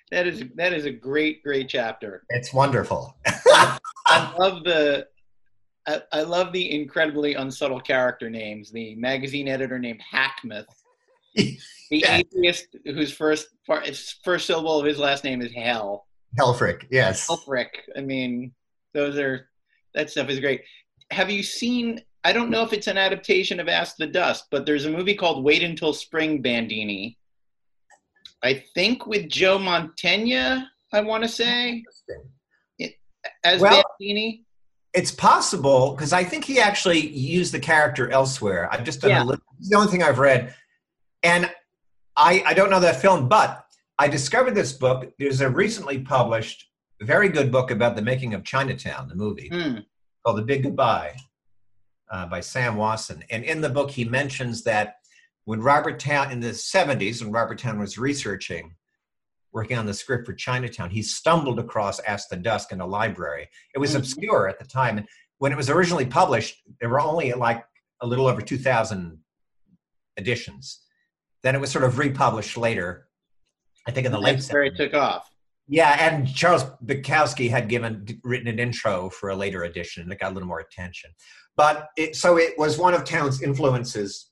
That 0.10 0.26
is 0.26 0.46
that 0.56 0.72
is 0.72 0.86
a 0.86 0.92
great, 0.92 1.44
great 1.44 1.68
chapter. 1.68 2.24
It's 2.30 2.54
wonderful. 2.54 3.18
I 3.28 4.34
love 4.40 4.64
the 4.64 5.08
I, 5.86 6.02
I, 6.12 6.22
love 6.22 6.52
the 6.52 6.82
incredibly 6.82 7.36
unsubtle 7.36 7.80
character 7.80 8.30
names. 8.30 8.72
The 8.72 8.96
magazine 8.96 9.48
editor 9.48 9.78
named 9.78 10.02
Hackmuth. 10.14 10.66
The 11.90 12.00
yeah. 12.00 12.18
atheist 12.18 12.76
whose 12.84 13.14
first 13.14 13.48
first 13.66 14.46
syllable 14.46 14.78
of 14.78 14.86
his 14.86 15.00
last 15.00 15.24
name 15.24 15.42
is 15.42 15.54
Hell. 15.54 16.06
Helfrich, 16.38 16.86
yes. 16.92 17.30
Helfrich. 17.30 17.70
I 17.96 18.02
mean, 18.02 18.52
those 18.98 19.18
are 19.18 19.48
that 19.94 20.10
stuff 20.10 20.30
is 20.30 20.40
great. 20.40 20.62
Have 21.12 21.30
you 21.30 21.44
seen 21.44 22.02
I 22.24 22.34
don't 22.34 22.50
know 22.50 22.64
if 22.64 22.74
it's 22.74 22.88
an 22.88 22.98
adaptation 22.98 23.60
of 23.60 23.70
Ask 23.70 23.96
the 23.98 24.08
Dust, 24.08 24.48
but 24.52 24.66
there's 24.66 24.86
a 24.86 24.92
movie 24.92 25.16
called 25.16 25.46
Wait 25.46 25.64
Until 25.64 25.94
Spring 25.94 26.42
Bandini. 26.42 27.18
I 28.44 28.64
think 28.74 29.08
with 29.08 29.30
Joe 29.30 29.58
Mantegna, 29.58 30.66
I 30.92 31.02
want 31.02 31.24
to 31.24 31.30
say, 31.30 31.84
as 33.44 33.62
well, 33.62 33.84
Bandini. 34.00 34.44
It's 34.94 35.12
possible 35.12 35.92
because 35.92 36.12
I 36.12 36.24
think 36.24 36.44
he 36.44 36.60
actually 36.60 37.08
used 37.08 37.54
the 37.54 37.60
character 37.60 38.10
elsewhere. 38.12 38.68
I've 38.74 38.84
just 38.84 39.02
done 39.02 39.12
yeah. 39.12 39.24
a 39.24 39.26
little, 39.26 39.44
the 39.62 39.78
only 39.78 39.92
thing 39.92 40.04
I've 40.04 40.20
read, 40.20 40.54
and 41.24 41.50
I 42.18 42.44
I 42.46 42.54
don't 42.54 42.70
know 42.70 42.80
that 42.80 43.02
film, 43.02 43.30
but 43.30 43.64
I 43.98 44.08
discovered 44.08 44.54
this 44.54 44.74
book. 44.74 45.14
There's 45.18 45.42
a 45.42 45.50
recently 45.50 46.00
published, 46.00 46.68
very 47.06 47.30
good 47.30 47.52
book 47.52 47.72
about 47.72 47.96
the 47.96 48.02
making 48.02 48.34
of 48.34 48.44
Chinatown, 48.44 49.08
the 49.08 49.16
movie, 49.16 49.50
mm. 49.50 49.86
called 50.26 50.38
The 50.38 50.44
Big 50.44 50.64
Goodbye 50.64 51.16
uh, 52.12 52.26
by 52.26 52.40
Sam 52.40 52.76
Wasson. 52.76 53.24
And 53.30 53.44
in 53.44 53.62
the 53.62 53.70
book, 53.70 53.92
he 53.92 54.06
mentions 54.06 54.64
that 54.64 54.96
when 55.46 55.62
Robert 55.62 56.00
Towne 56.00 56.32
in 56.32 56.40
the 56.40 56.50
70s, 56.50 57.22
when 57.22 57.32
Robert 57.32 57.60
Towne 57.60 57.80
was 57.80 57.98
researching, 57.98 58.76
working 59.54 59.78
on 59.78 59.86
the 59.86 59.94
script 59.94 60.26
for 60.26 60.34
Chinatown, 60.34 60.90
he 60.90 61.02
stumbled 61.02 61.60
across 61.60 62.00
Ask 62.02 62.30
the 62.30 62.36
Dust 62.36 62.72
in 62.72 62.82
a 62.82 62.86
library. 62.86 63.48
It 63.74 63.80
was 63.80 63.92
mm-hmm. 63.92 64.00
obscure 64.00 64.48
at 64.48 64.60
the 64.60 64.66
time. 64.66 64.98
And 64.98 65.08
when 65.38 65.52
it 65.52 65.56
was 65.56 65.70
originally 65.70 66.06
published, 66.06 66.62
there 66.80 66.90
were 66.90 67.00
only 67.00 67.32
like 67.34 67.64
a 68.02 68.08
little 68.08 68.28
over 68.28 68.42
2,000 68.42 69.18
editions. 70.18 70.82
Then 71.44 71.56
it 71.56 71.62
was 71.62 71.72
sort 71.72 71.86
of 71.86 71.98
republished 71.98 72.58
later, 72.58 73.08
I 73.88 73.92
think 73.92 74.06
in 74.06 74.12
the 74.12 74.20
late. 74.20 74.34
That's 74.34 74.52
where 74.52 74.64
it 74.64 74.76
took 74.76 74.94
off. 74.94 75.32
Yeah, 75.68 75.98
and 76.00 76.34
Charles 76.34 76.64
Bukowski 76.86 77.50
had 77.50 77.68
given 77.68 78.06
written 78.24 78.48
an 78.48 78.58
intro 78.58 79.10
for 79.10 79.30
a 79.30 79.36
later 79.36 79.64
edition, 79.64 80.04
and 80.04 80.12
it 80.12 80.20
got 80.20 80.32
a 80.32 80.34
little 80.34 80.48
more 80.48 80.62
attention. 80.62 81.10
But 81.58 81.90
it, 81.98 82.16
so 82.16 82.38
it 82.38 82.58
was 82.58 82.78
one 82.78 82.94
of 82.94 83.04
Towne's 83.04 83.42
influences 83.42 84.30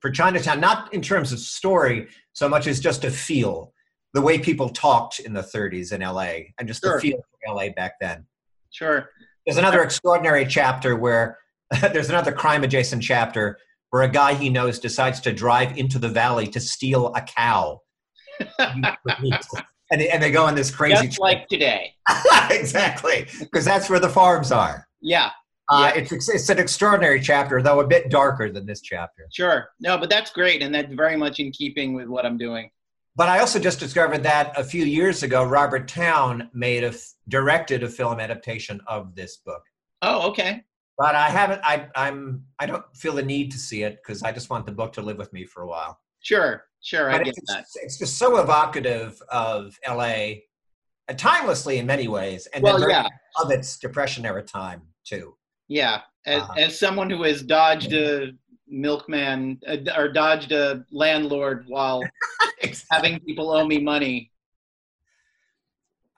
for 0.00 0.10
Chinatown, 0.10 0.60
not 0.60 0.92
in 0.92 1.00
terms 1.00 1.32
of 1.32 1.38
story 1.38 2.08
so 2.32 2.48
much 2.48 2.66
as 2.66 2.80
just 2.80 3.04
a 3.04 3.10
feel, 3.10 3.72
the 4.12 4.20
way 4.20 4.38
people 4.38 4.68
talked 4.68 5.20
in 5.20 5.32
the 5.32 5.42
30s 5.42 5.92
in 5.92 6.02
LA, 6.02 6.50
and 6.58 6.68
just 6.68 6.82
sure. 6.82 6.96
the 6.96 7.00
feel 7.00 7.18
of 7.18 7.56
LA 7.56 7.70
back 7.70 7.94
then. 8.00 8.26
Sure. 8.70 9.08
There's 9.46 9.58
another 9.58 9.82
extraordinary 9.82 10.46
chapter 10.46 10.96
where 10.96 11.38
there's 11.92 12.10
another 12.10 12.32
crime 12.32 12.62
adjacent 12.62 13.02
chapter 13.02 13.58
where 13.90 14.02
a 14.02 14.08
guy 14.08 14.34
he 14.34 14.50
knows 14.50 14.78
decides 14.78 15.20
to 15.20 15.32
drive 15.32 15.78
into 15.78 15.98
the 15.98 16.08
valley 16.08 16.46
to 16.48 16.60
steal 16.60 17.14
a 17.14 17.22
cow. 17.22 17.80
and, 19.90 20.00
they, 20.00 20.08
and 20.10 20.22
they 20.22 20.30
go 20.30 20.44
on 20.44 20.54
this 20.54 20.70
crazy 20.70 21.06
just 21.06 21.16
trip. 21.16 21.20
like 21.20 21.48
today 21.48 21.94
exactly 22.50 23.26
because 23.40 23.64
that's 23.64 23.88
where 23.88 24.00
the 24.00 24.08
farms 24.08 24.52
are 24.52 24.86
yeah 25.00 25.30
uh, 25.70 25.92
yeah. 25.94 26.00
it's 26.00 26.28
it's 26.30 26.48
an 26.48 26.58
extraordinary 26.58 27.20
chapter, 27.20 27.60
though 27.60 27.80
a 27.80 27.86
bit 27.86 28.08
darker 28.08 28.50
than 28.50 28.64
this 28.64 28.80
chapter. 28.80 29.28
Sure, 29.30 29.68
no, 29.80 29.98
but 29.98 30.08
that's 30.08 30.30
great, 30.30 30.62
and 30.62 30.74
that's 30.74 30.92
very 30.94 31.14
much 31.16 31.40
in 31.40 31.52
keeping 31.52 31.92
with 31.92 32.08
what 32.08 32.24
I'm 32.24 32.38
doing. 32.38 32.70
But 33.16 33.28
I 33.28 33.40
also 33.40 33.58
just 33.58 33.78
discovered 33.80 34.22
that 34.22 34.56
a 34.56 34.64
few 34.64 34.84
years 34.84 35.22
ago, 35.22 35.44
Robert 35.44 35.88
Towne 35.88 36.48
made 36.54 36.84
a 36.84 36.88
f- 36.88 37.14
directed 37.28 37.82
a 37.82 37.88
film 37.88 38.20
adaptation 38.20 38.80
of 38.86 39.14
this 39.14 39.38
book. 39.38 39.62
Oh, 40.02 40.28
okay. 40.30 40.62
But 40.96 41.14
I 41.14 41.28
haven't. 41.28 41.60
I 41.64 41.88
I'm 41.94 42.44
I 42.58 42.66
don't 42.66 42.84
feel 42.96 43.12
the 43.12 43.22
need 43.22 43.50
to 43.52 43.58
see 43.58 43.82
it 43.82 43.98
because 44.02 44.22
I 44.22 44.32
just 44.32 44.48
want 44.48 44.64
the 44.64 44.72
book 44.72 44.94
to 44.94 45.02
live 45.02 45.18
with 45.18 45.32
me 45.34 45.44
for 45.44 45.62
a 45.62 45.66
while. 45.66 45.98
Sure, 46.28 46.64
sure, 46.82 47.10
I 47.10 47.18
get 47.22 47.28
it's, 47.38 47.52
that. 47.54 47.64
it's 47.76 47.96
just 47.96 48.18
so 48.18 48.36
evocative 48.36 49.18
of 49.30 49.74
L.A. 49.84 50.44
uh, 51.08 51.14
timelessly 51.14 51.78
in 51.78 51.86
many 51.86 52.06
ways, 52.06 52.46
and 52.52 52.62
Well, 52.62 52.78
then 52.78 52.90
yeah, 52.90 53.06
of 53.42 53.50
its 53.50 53.78
Depression 53.78 54.26
era 54.26 54.42
time 54.42 54.82
too. 55.06 55.36
yeah. 55.68 56.02
As, 56.26 56.42
Uh-huh. 56.42 56.54
as 56.58 56.78
someone 56.78 57.08
who 57.08 57.22
has 57.22 57.40
dodged 57.42 57.94
a 57.94 58.32
milkman 58.66 59.58
uh, 59.66 59.78
or 59.98 60.08
dodged 60.12 60.52
a 60.52 60.84
landlord 60.92 61.64
while 61.68 62.02
having 62.90 63.18
people 63.20 63.50
owe 63.50 63.66
me 63.66 63.78
money. 63.80 64.30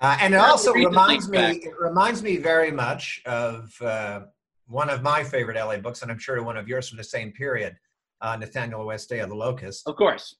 Uh, 0.01 0.16
and 0.20 0.35
it 0.35 0.38
Well, 0.38 0.51
also 0.51 0.73
reminds 0.73 1.29
me. 1.29 1.38
back. 1.38 1.57
It 1.59 1.75
reminds 1.79 2.20
me 2.25 2.37
very 2.38 2.73
much 2.73 3.23
of 3.27 3.81
uh, 3.81 4.23
one 4.66 4.90
of 4.90 5.03
my 5.03 5.23
favorite 5.23 5.57
LA 5.57 5.77
books, 5.77 6.03
and 6.03 6.11
I'm 6.11 6.18
sure 6.18 6.42
one 6.42 6.57
of 6.57 6.66
yours 6.66 6.88
from 6.88 6.99
the 6.99 7.05
same 7.05 7.31
period, 7.31 7.77
uh, 8.20 8.37
Nathanael 8.37 8.87
West 8.87 9.09
Day 9.09 9.20
of 9.20 9.28
the 9.28 9.35
Locust. 9.35 9.87
Of 9.87 9.96
course. 9.96 10.37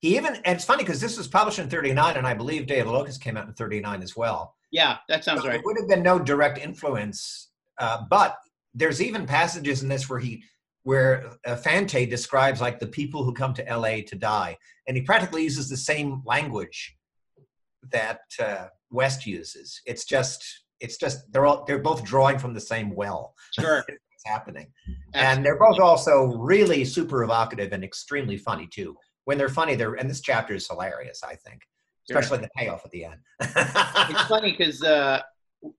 He 0.00 0.16
even, 0.16 0.36
and 0.36 0.56
it's 0.56 0.64
funny 0.64 0.84
because 0.84 1.00
this 1.00 1.18
was 1.18 1.26
published 1.26 1.58
in 1.58 1.68
'39, 1.68 2.16
and 2.16 2.26
I 2.26 2.34
believe 2.34 2.66
Day 2.66 2.78
of 2.80 2.86
the 2.86 2.92
Locust 2.92 3.20
came 3.20 3.36
out 3.36 3.48
in 3.48 3.54
'39 3.54 4.02
as 4.02 4.16
well. 4.16 4.54
Yeah, 4.70 4.98
that 5.08 5.24
sounds 5.24 5.42
So 5.42 5.48
right. 5.48 5.58
It 5.58 5.64
would 5.64 5.76
have 5.78 5.88
been 5.88 6.02
no 6.02 6.18
direct 6.18 6.58
influence, 6.58 7.50
uh, 7.78 8.02
but 8.08 8.36
there's 8.74 9.02
even 9.02 9.26
passages 9.26 9.82
in 9.82 9.88
this 9.88 10.08
where 10.08 10.20
he, 10.20 10.44
where 10.84 11.32
uh, 11.46 11.56
Fante 11.56 12.08
describes 12.08 12.60
like 12.60 12.78
the 12.78 12.86
people 12.86 13.24
who 13.24 13.32
come 13.32 13.54
to 13.54 13.64
LA 13.64 14.02
to 14.06 14.14
die, 14.14 14.56
and 14.86 14.96
he 14.96 15.02
practically 15.02 15.42
uses 15.42 15.68
the 15.68 15.76
same 15.76 16.22
language 16.24 16.96
that 17.90 18.20
uh, 18.40 18.66
West 18.90 19.26
uses. 19.26 19.80
It's 19.84 20.04
just, 20.04 20.44
it's 20.80 20.96
just 20.96 21.32
they're 21.32 21.46
all 21.46 21.64
they're 21.64 21.78
both 21.78 22.04
drawing 22.04 22.38
from 22.38 22.54
the 22.54 22.60
same 22.60 22.94
well. 22.94 23.34
Sure. 23.58 23.84
It's 24.18 24.28
happening, 24.28 24.66
and 25.14 25.44
they're 25.46 25.58
both 25.60 25.78
also 25.78 26.24
really 26.38 26.84
super 26.84 27.22
evocative 27.22 27.72
and 27.72 27.84
extremely 27.84 28.36
funny 28.36 28.66
too. 28.66 28.96
When 29.26 29.38
they're 29.38 29.48
funny, 29.48 29.76
they're 29.76 29.94
and 29.94 30.10
this 30.10 30.20
chapter 30.20 30.54
is 30.54 30.66
hilarious. 30.66 31.22
I 31.22 31.36
think, 31.36 31.60
Sure. 32.10 32.18
especially 32.18 32.38
the 32.44 32.50
payoff 32.56 32.84
at 32.84 32.90
the 32.90 33.04
end. 33.04 33.20
it's 33.40 34.22
funny 34.22 34.56
because 34.58 34.82
uh, 34.82 35.20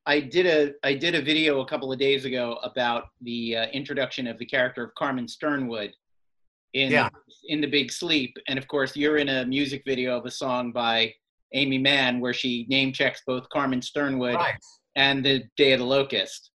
I 0.06 0.22
did 0.22 0.46
a 0.46 0.74
I 0.88 0.94
did 0.94 1.16
a 1.16 1.22
video 1.22 1.60
a 1.60 1.66
couple 1.68 1.92
of 1.92 2.00
days 2.00 2.24
ago 2.24 2.60
about 2.64 3.10
the 3.22 3.58
uh, 3.58 3.66
introduction 3.74 4.26
of 4.26 4.38
the 4.40 4.46
character 4.46 4.86
of 4.86 4.96
Carmen 4.96 5.28
Sternwood 5.28 5.92
in 6.74 6.92
Yeah. 6.94 7.10
in 7.50 7.60
the 7.60 7.68
Big 7.68 7.92
Sleep, 7.92 8.38
and 8.48 8.58
of 8.58 8.70
course 8.70 8.96
you're 8.96 9.18
in 9.18 9.28
a 9.28 9.46
music 9.46 9.84
video 9.86 10.18
of 10.18 10.26
a 10.26 10.32
song 10.32 10.72
by 10.72 11.14
Aimee 11.54 11.78
Mann 11.80 12.22
where 12.22 12.34
she 12.34 12.66
name 12.70 12.94
checks 12.94 13.22
both 13.28 13.50
Carmen 13.50 13.82
Sternwood 13.82 14.36
right. 14.36 14.56
and 14.96 15.26
the 15.26 15.44
Day 15.58 15.74
of 15.74 15.80
the 15.80 15.86
Locust, 15.86 16.49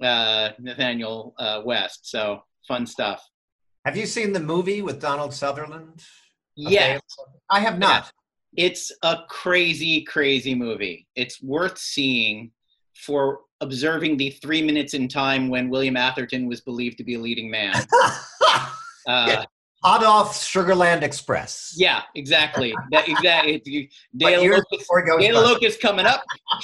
uh, 0.00 0.50
Nathanael 0.58 1.34
uh, 1.38 1.62
West. 1.64 2.08
So 2.10 2.42
fun 2.68 2.86
stuff. 2.86 3.22
Have 3.84 3.96
you 3.96 4.06
seen 4.06 4.32
the 4.32 4.40
movie 4.40 4.80
with 4.82 5.00
Donald 5.00 5.34
Sutherland? 5.34 6.02
Yes. 6.56 7.00
I 7.50 7.60
have 7.60 7.78
not. 7.78 8.12
it's 8.56 8.92
a 9.02 9.18
crazy, 9.28 10.02
crazy 10.04 10.54
movie. 10.54 11.06
It's 11.16 11.42
worth 11.42 11.78
seeing 11.78 12.52
for 12.94 13.40
observing 13.60 14.18
the 14.18 14.30
three 14.42 14.62
minutes 14.62 14.92
in 14.94 15.08
time 15.08 15.48
when 15.48 15.70
William 15.70 15.96
Atherton 15.96 16.46
was 16.46 16.60
believed 16.60 16.98
to 16.98 17.04
be 17.04 17.14
a 17.14 17.18
leading 17.20 17.50
man. 17.50 17.74
Uh, 19.04 19.24
Yeah. 19.28 19.44
Adolf 19.84 20.32
Sugarland 20.36 21.02
Express. 21.02 21.74
yeah, 21.76 22.02
exactly. 22.14 22.72
That 22.92 23.08
exactly. 23.08 23.54
It's- 23.54 23.66
you- 23.66 23.88
But 24.14 24.26
Day 24.30 24.42
years 24.42 24.58
Locust, 24.58 24.70
before 24.78 25.00
it 25.00 25.06
goes 25.06 25.20
Day 25.20 25.28
of 25.30 25.34
the 25.34 25.40
bust. 25.40 25.52
Locust 25.54 25.80
coming 25.80 26.06
up, 26.06 26.22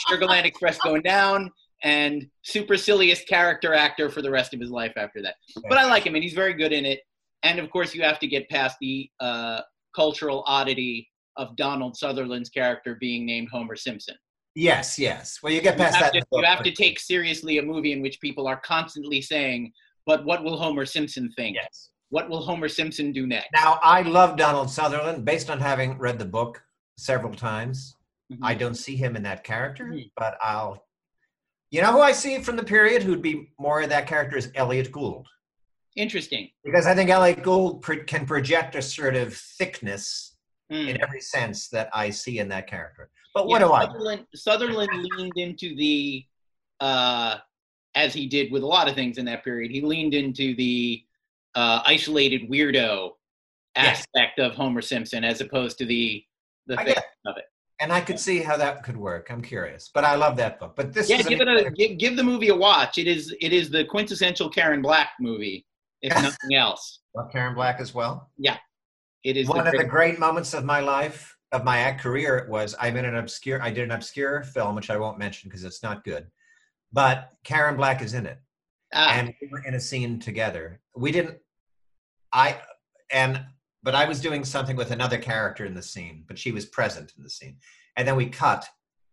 Sugarland 0.09 0.45
Express 0.45 0.79
going 0.79 1.03
down, 1.03 1.51
and 1.83 2.29
supercilious 2.43 3.23
character 3.25 3.75
actor 3.75 4.11
for 4.11 4.23
the 4.23 4.31
rest 4.31 4.53
of 4.55 4.61
his 4.61 4.71
life 4.71 4.93
after 4.97 5.23
that. 5.23 5.35
But 5.69 5.79
I 5.79 5.85
like 5.87 6.05
him, 6.05 6.15
and 6.15 6.23
he's 6.25 6.35
very 6.35 6.55
good 6.55 6.73
in 6.73 6.85
it. 6.85 7.01
And 7.43 7.59
of 7.59 7.71
course, 7.71 7.95
you 7.95 8.03
have 8.03 8.19
to 8.21 8.27
get 8.27 8.49
past 8.49 8.77
the 8.81 9.09
uh, 9.21 9.61
cultural 9.95 10.43
oddity 10.47 11.09
of 11.37 11.55
Donald 11.57 11.97
Sutherland's 11.97 12.49
character 12.51 12.97
being 13.01 13.25
named 13.25 13.49
Homer 13.53 13.77
Simpson. 13.77 14.17
Yes, 14.55 14.99
yes. 14.99 15.39
Well, 15.41 15.53
you 15.53 15.61
get 15.61 15.77
past 15.77 15.95
have, 15.97 16.13
that. 16.13 16.21
to, 16.21 16.27
you 16.33 16.43
have 16.43 16.65
to 16.65 16.73
take 16.73 16.99
seriously 16.99 17.59
a 17.59 17.63
movie 17.63 17.93
in 17.93 18.03
which 18.03 18.21
people 18.21 18.49
are 18.49 18.61
constantly 18.61 19.23
saying, 19.23 19.73
"But 20.05 20.25
what 20.25 20.43
will 20.43 20.57
Homer 20.57 20.85
Simpson 20.85 21.31
think? 21.37 21.55
Yes. 21.55 21.91
What 22.11 22.29
will 22.29 22.41
Homer 22.43 22.69
Simpson 22.69 23.13
do 23.13 23.25
next?" 23.25 23.51
Now, 23.55 23.79
I 23.83 24.03
love 24.03 24.37
Donald 24.37 24.69
Sutherland 24.69 25.25
based 25.25 25.49
on 25.49 25.61
having 25.61 25.97
read 25.97 26.19
the 26.19 26.25
book 26.25 26.61
several 26.97 27.35
times. 27.35 27.95
Mhm. 28.33 28.39
I 28.43 28.55
don't 28.55 28.75
see 28.75 28.97
him 28.97 29.15
in 29.15 29.23
that 29.23 29.45
character, 29.45 29.85
Mhm. 29.85 30.11
but 30.17 30.37
I'll. 30.43 30.85
You 31.71 31.83
know 31.83 31.93
who 31.93 32.01
I 32.01 32.13
see 32.13 32.39
from 32.41 32.57
the 32.57 32.65
period 32.65 33.03
who'd 33.03 33.23
be 33.23 33.51
more 33.59 33.83
of 33.83 33.91
that 33.91 34.07
character 34.07 34.37
is 34.37 34.51
Elliot 34.55 34.91
Gould. 34.91 35.27
Interesting. 35.97 36.49
Because 36.65 36.87
I 36.87 36.95
think 36.95 37.11
Elliot 37.11 37.43
Gould 37.43 37.83
pro- 37.83 38.05
can 38.05 38.25
project 38.25 38.75
a 38.75 38.83
sort 38.83 39.17
of 39.17 39.35
thickness 39.35 40.35
Hmm. 40.71 40.87
in 40.87 41.03
every 41.03 41.21
sense 41.23 41.69
that 41.71 41.89
I 41.95 42.11
see 42.11 42.41
in 42.41 42.49
that 42.51 42.67
character. 42.67 43.11
But 43.35 43.47
what 43.47 43.61
Yeah, 43.63 43.69
do 43.69 43.73
I? 43.73 43.85
Sutherland, 43.87 44.27
Sutherland 44.35 44.91
leaned 45.17 45.33
into 45.39 45.75
the, 45.75 46.27
uh, 46.81 47.39
as 47.95 48.13
he 48.13 48.27
did 48.27 48.53
with 48.53 48.63
a 48.63 48.67
lot 48.67 48.87
of 48.87 48.95
things 48.95 49.17
in 49.17 49.25
that 49.27 49.45
period, 49.45 49.71
he 49.71 49.81
leaned 49.81 50.13
into 50.15 50.55
the 50.57 51.05
uh, 51.55 51.83
isolated 51.87 52.43
weirdo 52.51 53.13
Yes. 53.77 54.05
aspect 54.15 54.39
of 54.39 54.55
Homer 54.55 54.83
Simpson 54.83 55.25
as 55.25 55.41
opposed 55.41 55.79
to 55.79 55.87
the 55.87 56.25
the 56.67 56.77
thing 56.77 56.95
of 57.27 57.37
it. 57.39 57.45
And 57.81 57.93
I 57.93 58.01
could 58.01 58.19
see 58.19 58.41
how 58.41 58.57
that 58.57 58.83
could 58.83 58.97
work. 58.97 59.29
I'm 59.31 59.41
curious, 59.41 59.91
but 59.95 60.05
I 60.05 60.17
love 60.17 60.37
that 60.39 60.59
book. 60.59 60.75
But 60.75 60.93
this 60.93 61.09
Yeah, 61.09 61.19
is 61.21 61.27
give 61.27 61.41
it 61.41 61.49
a 61.49 61.71
give, 61.71 61.97
give 61.99 62.17
the 62.17 62.25
movie 62.25 62.49
a 62.49 62.55
watch. 62.57 62.99
It 62.99 63.07
is 63.07 63.35
it 63.41 63.53
is 63.53 63.71
the 63.71 63.85
quintessential 63.85 64.49
Karen 64.51 64.83
Black 64.83 65.11
movie, 65.21 65.65
if 66.03 66.13
nothing 66.23 66.55
else. 66.57 67.01
Love 67.15 67.31
Karen 67.31 67.55
Black 67.55 67.81
as 67.81 67.95
well. 67.95 68.31
Yeah, 68.37 68.57
it 69.23 69.37
is 69.37 69.47
One 69.49 69.65
the 69.65 69.71
of 69.71 69.77
the 69.77 69.85
great- 69.85 70.19
moments 70.19 70.55
of 70.55 70.65
my 70.65 70.81
life, 70.81 71.37
of 71.53 71.63
my 71.65 71.79
act 71.79 72.01
career, 72.01 72.49
was 72.51 72.75
I'm 72.81 72.97
in 72.97 73.05
an 73.05 73.15
obscure. 73.17 73.63
I 73.63 73.71
did 73.71 73.85
an 73.85 73.93
obscure 73.93 74.43
film, 74.43 74.75
which 74.75 74.91
I 74.91 74.97
won't 74.97 75.19
mention 75.19 75.49
because 75.49 75.63
it's 75.65 75.83
not 75.83 76.03
good. 76.05 76.27
But 76.93 77.31
Karen 77.45 77.77
Black 77.77 78.03
is 78.03 78.13
in 78.15 78.27
it, 78.27 78.39
ah, 78.93 79.13
and 79.13 79.33
we 79.41 79.49
were 79.53 79.63
in 79.65 79.75
a 79.75 79.81
scene 79.81 80.19
together. 80.19 80.81
We 80.97 81.13
didn't. 81.13 81.39
I 82.33 82.61
and 83.13 83.45
but 83.83 83.95
I 83.95 84.07
was 84.07 84.21
doing 84.21 84.45
something 84.45 84.77
with 84.77 84.91
another 84.91 85.19
character 85.19 85.65
in 85.65 85.75
the 85.75 85.83
scene, 85.83 86.25
but 86.27 86.39
she 86.39 86.53
was 86.53 86.67
present 86.67 87.13
in 87.17 87.23
the 87.23 87.31
scene. 87.31 87.57
And 87.97 88.07
then 88.07 88.17
we 88.17 88.27
cut, 88.27 88.67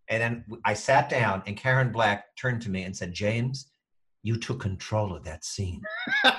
and 0.10 0.22
then 0.22 0.46
I 0.66 0.74
sat 0.74 1.10
down, 1.10 1.44
and 1.48 1.56
Karen 1.58 1.92
Black 1.92 2.36
turned 2.36 2.62
to 2.64 2.70
me 2.70 2.84
and 2.84 2.96
said, 2.96 3.14
"James, 3.14 3.72
you 4.24 4.38
took 4.38 4.60
control 4.60 5.16
of 5.16 5.24
that 5.24 5.44
scene." 5.46 5.82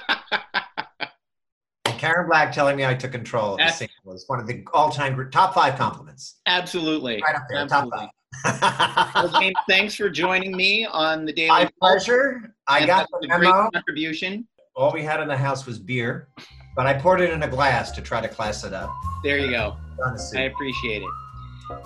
And 1.85 1.99
Karen 2.01 2.29
Black 2.29 2.53
telling 2.53 2.77
me 2.77 2.85
I 2.85 2.95
took 2.95 3.13
control 3.13 3.53
of 3.53 3.59
the 3.59 3.63
That's- 3.65 3.79
scene 3.79 3.89
was 4.05 4.25
one 4.27 4.41
of 4.41 4.47
the 4.47 4.65
all-time 4.75 5.31
top 5.31 5.55
five 5.55 5.77
compliments. 5.79 6.41
absolutely. 6.47 7.23
Right 7.23 7.35
up 7.37 7.43
there, 7.49 7.59
Absolutely. 7.59 8.11
Top 8.45 9.13
five. 9.15 9.41
James, 9.41 9.55
thanks 9.69 9.95
for 9.95 10.11
joining 10.11 10.55
me 10.57 10.85
on 10.85 11.25
the 11.25 11.33
Daily 11.33 11.49
My 11.49 11.71
pleasure. 11.81 12.55
I 12.69 12.85
got 12.85 13.07
the 13.21 13.29
memo. 13.29 13.71
contribution. 13.73 14.47
All 14.75 14.93
we 14.93 15.03
had 15.05 15.21
in 15.21 15.29
the 15.29 15.37
house 15.37 15.65
was 15.65 15.79
beer, 15.79 16.29
but 16.77 16.87
I 16.87 16.95
poured 16.95 17.21
it 17.21 17.31
in 17.31 17.43
a 17.43 17.49
glass 17.49 17.91
to 17.93 18.03
try 18.03 18.21
to 18.21 18.29
class 18.29 18.63
it 18.63 18.73
up. 18.73 18.93
There 19.25 19.39
you 19.39 19.51
go. 19.51 19.77
Honestly. 20.05 20.39
I 20.39 20.43
appreciate 20.43 21.03
it. 21.03 21.09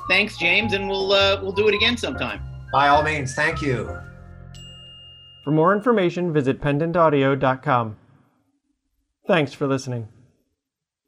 Thanks, 0.09 0.37
James, 0.37 0.75
and 0.75 0.89
we'll 0.89 1.13
uh, 1.13 1.41
we'll 1.41 1.53
do 1.53 1.69
it 1.69 1.75
again 1.75 1.97
sometime. 1.97 2.43
By 2.73 2.89
all 2.89 3.03
means, 3.03 3.35
thank 3.35 3.63
you. 3.63 3.97
For 5.45 5.51
more 5.53 5.75
information, 5.75 6.33
visit 6.33 6.61
pendantaudio.com. 6.61 7.97
Thanks 9.27 9.53
for 9.55 9.67
listening. 9.67 10.09